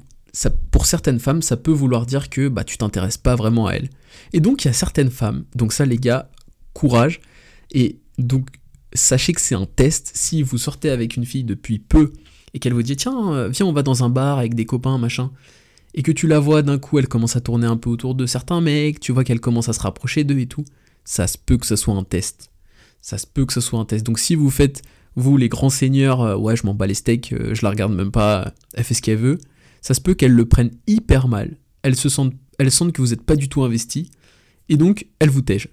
pour 0.71 0.87
certaines 0.87 1.21
femmes, 1.21 1.43
ça 1.43 1.57
peut 1.57 1.73
vouloir 1.73 2.07
dire 2.07 2.29
que 2.29 2.49
bah, 2.49 2.65
tu 2.65 2.77
t'intéresses 2.77 3.17
pas 3.17 3.37
vraiment 3.37 3.67
à 3.67 3.75
elles. 3.75 3.89
Et 4.33 4.41
donc 4.41 4.65
il 4.65 4.69
y 4.69 4.71
a 4.71 4.75
certaines 4.75 5.11
femmes, 5.11 5.45
donc 5.55 5.73
ça 5.73 5.85
les 5.85 5.99
gars, 5.99 6.31
courage, 6.73 7.21
et 7.73 8.01
donc 8.19 8.49
sachez 8.95 9.33
que 9.33 9.41
c'est 9.41 9.55
un 9.55 9.67
test, 9.67 10.13
si 10.15 10.43
vous 10.43 10.59
sortez 10.59 10.91
avec 10.91 11.17
une 11.17 11.25
fille 11.25 11.45
depuis 11.45 11.79
peu, 11.79 12.13
et 12.53 12.59
qu'elle 12.59 12.73
vous 12.73 12.83
dit 12.83 12.97
tiens, 12.97 13.33
euh, 13.35 13.49
viens, 13.49 13.67
on 13.67 13.73
va 13.73 13.83
dans 13.83 14.05
un 14.05 14.09
bar 14.09 14.39
avec 14.39 14.55
des 14.55 14.65
copains, 14.65 14.99
machin, 14.99 15.31
et 15.95 16.03
que 16.03 16.13
tu 16.13 16.27
la 16.27 16.39
vois 16.39 16.63
d'un 16.63 16.79
coup, 16.79 16.99
elle 16.99 17.09
commence 17.09 17.37
à 17.37 17.41
tourner 17.41 17.67
un 17.67 17.77
peu 17.77 17.91
autour 17.91 18.15
de 18.15 18.27
certains 18.27 18.61
mecs, 18.61 19.01
tu 19.01 19.13
vois 19.13 19.25
qu'elle 19.25 19.41
commence 19.41 19.69
à 19.69 19.73
se 19.73 19.81
rapprocher 19.81 20.25
d'eux 20.25 20.39
et 20.39 20.47
tout, 20.47 20.65
ça 21.05 21.27
se 21.27 21.39
peut 21.39 21.57
que 21.57 21.67
ce 21.67 21.77
soit 21.77 21.95
un 21.95 22.05
test. 22.05 22.51
Ça 23.01 23.19
se 23.19 23.27
peut 23.27 23.45
que 23.45 23.53
ce 23.53 23.61
soit 23.61 23.79
un 23.79 23.85
test. 23.85 24.05
Donc 24.05 24.19
si 24.19 24.35
vous 24.35 24.51
faites, 24.51 24.83
vous 25.17 25.37
les 25.37 25.49
grands 25.49 25.71
seigneurs, 25.71 26.23
euh, 26.23 26.37
ouais, 26.37 26.57
je 26.57 26.67
m'en 26.67 26.75
bats 26.75 26.87
les 26.87 26.95
steaks, 26.95 27.33
euh, 27.33 27.55
je 27.55 27.63
la 27.63 27.71
regarde 27.71 27.93
même 27.93 28.11
pas, 28.11 28.53
elle 28.75 28.85
fait 28.85 28.95
ce 28.95 29.03
qu'elle 29.03 29.19
veut, 29.19 29.39
ça 29.83 29.95
se 29.95 30.01
peut 30.01 30.15
qu'elle 30.15 30.33
le 30.33 30.47
prenne 30.47 30.71
hyper 30.87 31.29
mal. 31.29 31.57
Elle 31.83 31.97
se 31.97 32.09
sente, 32.09 32.33
elle 32.59 32.71
sente 32.71 32.93
que 32.93 33.01
vous 33.01 33.09
n'êtes 33.09 33.23
pas 33.23 33.37
du 33.37 33.49
tout 33.49 33.63
investi, 33.63 34.11
et 34.69 34.77
donc 34.77 35.07
elle 35.19 35.31
vous 35.31 35.43
tège. 35.43 35.69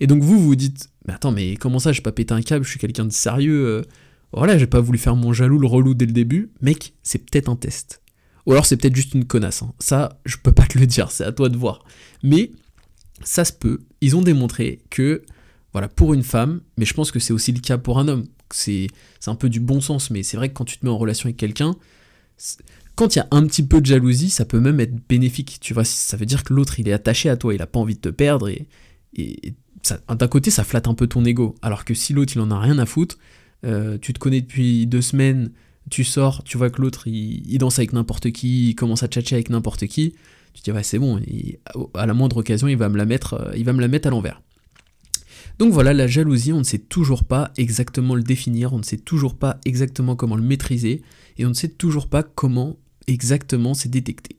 Et 0.00 0.06
donc 0.06 0.22
vous, 0.22 0.38
vous 0.38 0.56
dites, 0.56 0.90
mais 1.06 1.14
attends, 1.14 1.32
mais 1.32 1.56
comment 1.56 1.78
ça, 1.78 1.92
j'ai 1.92 2.02
pas 2.02 2.12
pété 2.12 2.34
un 2.34 2.42
câble, 2.42 2.64
je 2.64 2.70
suis 2.70 2.80
quelqu'un 2.80 3.04
de 3.04 3.12
sérieux, 3.12 3.84
voilà, 4.32 4.58
j'ai 4.58 4.66
pas 4.66 4.80
voulu 4.80 4.98
faire 4.98 5.16
mon 5.16 5.32
jaloux, 5.32 5.58
le 5.58 5.66
relou 5.66 5.94
dès 5.94 6.06
le 6.06 6.12
début. 6.12 6.50
Mec, 6.60 6.94
c'est 7.02 7.18
peut-être 7.18 7.48
un 7.48 7.56
test. 7.56 8.02
Ou 8.46 8.52
alors 8.52 8.66
c'est 8.66 8.76
peut-être 8.76 8.96
juste 8.96 9.14
une 9.14 9.24
connasse. 9.24 9.62
Hein. 9.62 9.72
Ça, 9.78 10.20
je 10.24 10.36
peux 10.36 10.52
pas 10.52 10.66
te 10.66 10.78
le 10.78 10.86
dire, 10.86 11.10
c'est 11.10 11.24
à 11.24 11.32
toi 11.32 11.48
de 11.48 11.56
voir. 11.56 11.84
Mais 12.22 12.50
ça 13.22 13.44
se 13.44 13.52
peut. 13.52 13.80
Ils 14.00 14.16
ont 14.16 14.22
démontré 14.22 14.80
que, 14.90 15.22
voilà, 15.72 15.88
pour 15.88 16.14
une 16.14 16.22
femme, 16.22 16.60
mais 16.76 16.84
je 16.84 16.94
pense 16.94 17.10
que 17.10 17.18
c'est 17.18 17.32
aussi 17.32 17.52
le 17.52 17.60
cas 17.60 17.78
pour 17.78 17.98
un 17.98 18.08
homme. 18.08 18.26
C'est 18.50 18.88
un 19.26 19.34
peu 19.34 19.48
du 19.48 19.60
bon 19.60 19.80
sens, 19.80 20.10
mais 20.10 20.22
c'est 20.22 20.36
vrai 20.36 20.48
que 20.48 20.54
quand 20.54 20.64
tu 20.64 20.78
te 20.78 20.86
mets 20.86 20.92
en 20.92 20.98
relation 20.98 21.26
avec 21.26 21.36
quelqu'un, 21.36 21.74
quand 22.98 23.14
il 23.14 23.20
y 23.20 23.22
a 23.22 23.28
un 23.30 23.46
petit 23.46 23.62
peu 23.62 23.80
de 23.80 23.86
jalousie, 23.86 24.28
ça 24.28 24.44
peut 24.44 24.58
même 24.58 24.80
être 24.80 24.96
bénéfique. 25.08 25.58
Tu 25.60 25.72
vois, 25.72 25.84
ça 25.84 26.16
veut 26.16 26.26
dire 26.26 26.42
que 26.42 26.52
l'autre, 26.52 26.80
il 26.80 26.88
est 26.88 26.92
attaché 26.92 27.30
à 27.30 27.36
toi, 27.36 27.54
il 27.54 27.62
a 27.62 27.66
pas 27.68 27.78
envie 27.78 27.94
de 27.94 28.00
te 28.00 28.08
perdre 28.08 28.48
et, 28.48 28.66
d'un 30.08 30.26
côté, 30.26 30.50
ça 30.50 30.64
flatte 30.64 30.88
un 30.88 30.94
peu 30.94 31.06
ton 31.06 31.24
ego. 31.24 31.54
Alors 31.62 31.84
que 31.84 31.94
si 31.94 32.12
l'autre, 32.12 32.32
il 32.34 32.40
en 32.40 32.50
a 32.50 32.58
rien 32.58 32.76
à 32.80 32.86
foutre, 32.86 33.16
euh, 33.64 33.98
tu 34.02 34.12
te 34.12 34.18
connais 34.18 34.40
depuis 34.40 34.88
deux 34.88 35.00
semaines, 35.00 35.52
tu 35.90 36.02
sors, 36.02 36.42
tu 36.42 36.58
vois 36.58 36.70
que 36.70 36.82
l'autre 36.82 37.06
il, 37.06 37.56
danse 37.58 37.78
avec 37.78 37.92
n'importe 37.92 38.32
qui, 38.32 38.70
il 38.70 38.74
commence 38.74 39.04
à 39.04 39.06
tchatcher 39.06 39.36
avec 39.36 39.48
n'importe 39.48 39.86
qui, 39.86 40.14
tu 40.52 40.62
te 40.62 40.64
dis 40.64 40.72
ouais 40.72 40.82
c'est 40.82 40.98
bon, 40.98 41.20
à 41.94 42.04
la 42.04 42.14
moindre 42.14 42.38
occasion 42.38 42.66
il 42.66 42.76
va 42.76 42.88
me 42.88 42.98
la 42.98 43.06
mettre, 43.06 43.34
euh, 43.34 43.52
il 43.56 43.64
va 43.64 43.72
me 43.72 43.80
la 43.80 43.88
mettre 43.88 44.08
à 44.08 44.10
l'envers. 44.10 44.42
Donc 45.60 45.72
voilà, 45.72 45.92
la 45.92 46.08
jalousie, 46.08 46.52
on 46.52 46.58
ne 46.58 46.64
sait 46.64 46.78
toujours 46.78 47.24
pas 47.24 47.52
exactement 47.56 48.16
le 48.16 48.22
définir, 48.22 48.72
on 48.72 48.78
ne 48.78 48.82
sait 48.82 48.98
toujours 48.98 49.36
pas 49.36 49.60
exactement 49.64 50.16
comment 50.16 50.36
le 50.36 50.42
maîtriser, 50.42 51.02
et 51.36 51.46
on 51.46 51.50
ne 51.50 51.54
sait 51.54 51.68
toujours 51.68 52.08
pas 52.08 52.22
comment 52.22 52.76
exactement 53.08 53.74
c'est 53.74 53.88
détecté. 53.88 54.36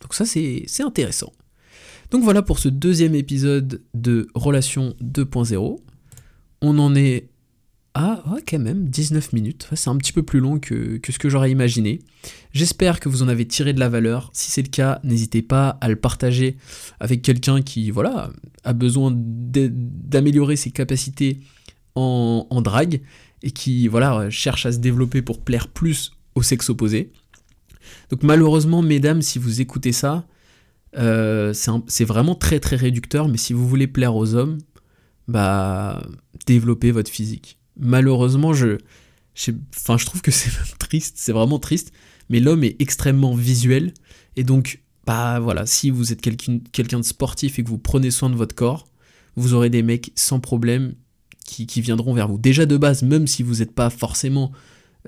Donc 0.00 0.14
ça 0.14 0.26
c'est 0.26 0.66
intéressant. 0.80 1.32
Donc 2.10 2.22
voilà 2.24 2.42
pour 2.42 2.58
ce 2.58 2.68
deuxième 2.68 3.14
épisode 3.14 3.82
de 3.94 4.28
Relation 4.34 4.94
2.0. 5.00 5.78
On 6.62 6.78
en 6.78 6.94
est 6.94 7.30
ouais, 7.96 8.42
quand 8.46 8.58
même, 8.58 8.88
19 8.88 9.32
minutes. 9.32 9.68
C'est 9.74 9.90
un 9.90 9.96
petit 9.96 10.12
peu 10.12 10.22
plus 10.22 10.40
long 10.40 10.58
que, 10.58 11.00
ce 11.08 11.18
que 11.18 11.28
j'aurais 11.28 11.50
imaginé. 11.50 12.00
J'espère 12.52 13.00
que 13.00 13.08
vous 13.08 13.22
en 13.22 13.28
avez 13.28 13.46
tiré 13.46 13.72
de 13.72 13.80
la 13.80 13.88
valeur. 13.88 14.30
Si 14.32 14.50
c'est 14.50 14.62
le 14.62 14.68
cas, 14.68 15.00
n'hésitez 15.04 15.42
pas 15.42 15.78
à 15.80 15.88
le 15.88 15.96
partager 15.96 16.56
avec 16.98 17.22
quelqu'un 17.22 17.62
qui, 17.62 17.90
voilà, 17.90 18.30
a 18.64 18.72
besoin 18.72 19.12
d'améliorer 19.14 20.56
ses 20.56 20.70
capacités 20.70 21.40
en, 21.94 22.46
en 22.50 22.62
drague 22.62 23.00
et 23.42 23.50
qui, 23.50 23.88
voilà, 23.88 24.30
cherche 24.30 24.66
à 24.66 24.72
se 24.72 24.78
développer 24.78 25.22
pour 25.22 25.40
plaire 25.40 25.68
plus 25.68 26.12
au 26.34 26.42
sexe 26.42 26.70
opposé. 26.70 27.12
Donc 28.10 28.22
malheureusement, 28.22 28.82
mesdames, 28.82 29.22
si 29.22 29.38
vous 29.38 29.60
écoutez 29.60 29.92
ça, 29.92 30.26
euh, 30.96 31.52
c'est 31.86 32.04
vraiment 32.04 32.34
très 32.34 32.60
très 32.60 32.76
réducteur, 32.76 33.28
mais 33.28 33.38
si 33.38 33.52
vous 33.52 33.68
voulez 33.68 33.86
plaire 33.86 34.16
aux 34.16 34.34
hommes, 34.34 34.58
bah 35.28 36.02
développez 36.46 36.90
votre 36.90 37.10
physique 37.10 37.60
malheureusement, 37.80 38.52
je, 38.52 38.78
je 39.34 40.04
trouve 40.04 40.22
que 40.22 40.30
c'est 40.30 40.50
triste, 40.78 41.16
c'est 41.18 41.32
vraiment 41.32 41.58
triste, 41.58 41.92
mais 42.28 42.38
l'homme 42.38 42.62
est 42.62 42.80
extrêmement 42.80 43.34
visuel, 43.34 43.92
et 44.36 44.44
donc, 44.44 44.82
bah 45.06 45.40
voilà, 45.40 45.66
si 45.66 45.90
vous 45.90 46.12
êtes 46.12 46.20
quelqu'un 46.20 47.00
de 47.00 47.04
sportif 47.04 47.58
et 47.58 47.64
que 47.64 47.68
vous 47.68 47.78
prenez 47.78 48.10
soin 48.10 48.30
de 48.30 48.36
votre 48.36 48.54
corps, 48.54 48.86
vous 49.36 49.54
aurez 49.54 49.70
des 49.70 49.82
mecs 49.82 50.12
sans 50.14 50.38
problème 50.40 50.94
qui, 51.44 51.80
viendront 51.80 52.14
vers 52.14 52.28
vous. 52.28 52.38
Déjà 52.38 52.64
de 52.64 52.76
base, 52.76 53.02
même 53.02 53.26
si 53.26 53.42
vous 53.42 53.56
n'êtes 53.56 53.74
pas 53.74 53.90
forcément 53.90 54.52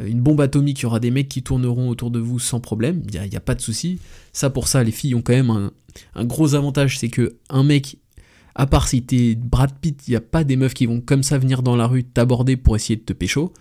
une 0.01 0.21
bombe 0.21 0.41
atomique, 0.41 0.81
il 0.81 0.83
y 0.85 0.87
aura 0.87 1.01
des 1.01 1.11
mecs 1.11 1.29
qui 1.29 1.43
tourneront 1.43 1.89
autour 1.89 2.11
de 2.11 2.19
vous 2.19 2.39
sans 2.39 2.61
problème, 2.61 3.03
il 3.13 3.21
n'y 3.21 3.37
a, 3.37 3.41
pas 3.41 3.55
de 3.55 3.61
souci. 3.61 4.01
Ça 4.33 4.51
pour 4.51 4.69
ça, 4.69 4.83
les 4.83 4.93
filles 4.93 5.15
ont 5.15 5.23
quand 5.23 5.35
même 5.35 5.51
un, 5.51 5.73
un 6.15 6.25
gros 6.25 6.55
avantage, 6.55 6.99
c'est 6.99 7.09
que 7.09 7.37
un 7.51 7.63
mec 7.63 7.99
À 8.55 8.67
part 8.67 8.89
si 8.89 9.03
t'es 9.03 9.35
Brad 9.35 9.73
Pitt, 9.81 10.09
il 10.09 10.11
n'y 10.13 10.17
a 10.17 10.21
pas 10.21 10.45
des 10.45 10.57
meufs 10.57 10.75
qui 10.75 10.87
vont 10.87 11.01
comme 11.01 11.23
ça 11.23 11.39
venir 11.39 11.63
dans 11.63 11.77
la 11.77 11.87
rue 11.87 12.05
t'aborder 12.05 12.57
pour 12.57 12.77
essayer 12.77 12.97
de 12.97 13.03
te 13.03 13.13
pécho. 13.13 13.53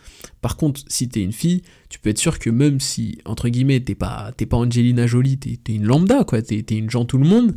Par 0.42 0.58
contre, 0.58 0.82
si 0.88 1.10
t'es 1.10 1.22
une 1.22 1.34
fille, 1.34 1.62
tu 1.90 2.00
peux 2.00 2.10
être 2.10 2.18
sûr 2.18 2.40
que 2.40 2.50
même 2.50 2.80
si, 2.80 3.18
entre 3.26 3.50
guillemets, 3.50 3.82
t'es 3.82 3.96
pas, 3.96 4.32
t'es 4.36 4.46
pas 4.46 4.58
Angelina 4.58 5.08
Jolie, 5.08 5.38
t'es, 5.38 5.60
es 5.68 5.76
une 5.76 5.86
lambda, 5.86 6.24
quoi, 6.24 6.42
t'es, 6.42 6.66
es 6.70 6.76
une 6.76 6.90
gens 6.90 7.06
tout 7.06 7.18
le 7.18 7.28
monde, 7.28 7.56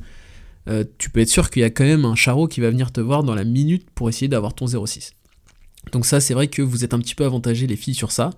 euh, 0.69 0.85
tu 0.99 1.11
peux 1.11 1.21
être 1.21 1.29
sûr 1.29 1.51
qu'il 1.51 1.63
y 1.63 1.65
a 1.65 1.71
quand 1.71 1.85
même 1.85 2.05
un 2.05 2.15
charreau 2.15 2.49
qui 2.49 2.61
va 2.61 2.71
venir 2.71 2.91
te 2.91 3.01
voir 3.01 3.23
dans 3.23 3.35
la 3.35 3.45
minute 3.45 3.89
pour 3.95 4.09
essayer 4.09 4.29
d'avoir 4.29 4.55
ton 4.55 4.67
06. 4.67 5.13
Donc 5.93 6.07
ça, 6.07 6.21
c'est 6.21 6.35
vrai 6.35 6.49
que 6.49 6.63
vous 6.63 6.85
êtes 6.85 6.95
un 6.95 6.99
petit 6.99 7.15
peu 7.15 7.25
avantagés 7.25 7.67
les 7.67 7.77
filles 7.77 7.95
sur 7.95 8.13
ça. 8.13 8.31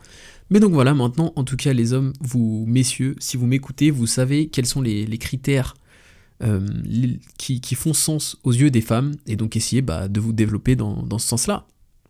Mais 0.51 0.61
donc 0.61 0.73
voilà, 0.73 0.95
maintenant, 0.95 1.33
en 1.37 1.45
tout 1.45 1.57
cas, 1.57 1.73
les 1.73 1.93
hommes, 1.93 2.13
vous, 2.21 2.65
messieurs, 2.69 3.17
si 3.19 3.37
vous 3.37 3.47
m'écoutez, 3.47 3.91
vous 3.91 4.07
savez 4.07 4.49
quels 4.49 4.67
sont 4.67 4.81
les, 4.81 5.19
critères 5.19 5.75
euh, 6.43 6.67
qui, 7.39 7.75
font 7.75 7.95
sens 7.95 8.37
aux 8.45 8.53
yeux 8.53 8.71
des 8.71 8.81
femmes, 8.81 9.15
et 9.27 9.37
donc 9.37 9.57
essayez 9.57 9.83
bah, 9.83 10.09
de 10.09 10.21
vous 10.21 10.33
développer 10.33 10.77
dans, 10.77 11.19
ce 11.19 11.27
sens-là. 11.27 11.67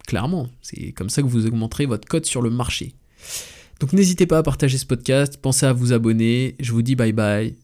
Clairement, 0.07 0.49
c'est 0.63 0.93
comme 0.93 1.11
ça 1.11 1.23
que 1.23 1.27
vous 1.27 1.47
augmenterez 1.47 1.87
votre 1.87 2.07
cote 2.07 2.27
sur 2.27 2.43
le 2.43 2.51
marché. 2.51 2.95
Donc 3.81 3.93
n'hésitez 3.93 4.27
pas 4.27 4.39
à 4.39 4.43
partager 4.43 4.79
ce 4.79 4.87
podcast, 4.87 5.39
pensez 5.41 5.67
à 5.67 5.73
vous 5.73 5.93
abonner, 5.93 6.55
je 6.61 6.73
vous 6.73 6.83
dis 6.83 6.95
bye 6.95 7.13
bye, 7.13 7.57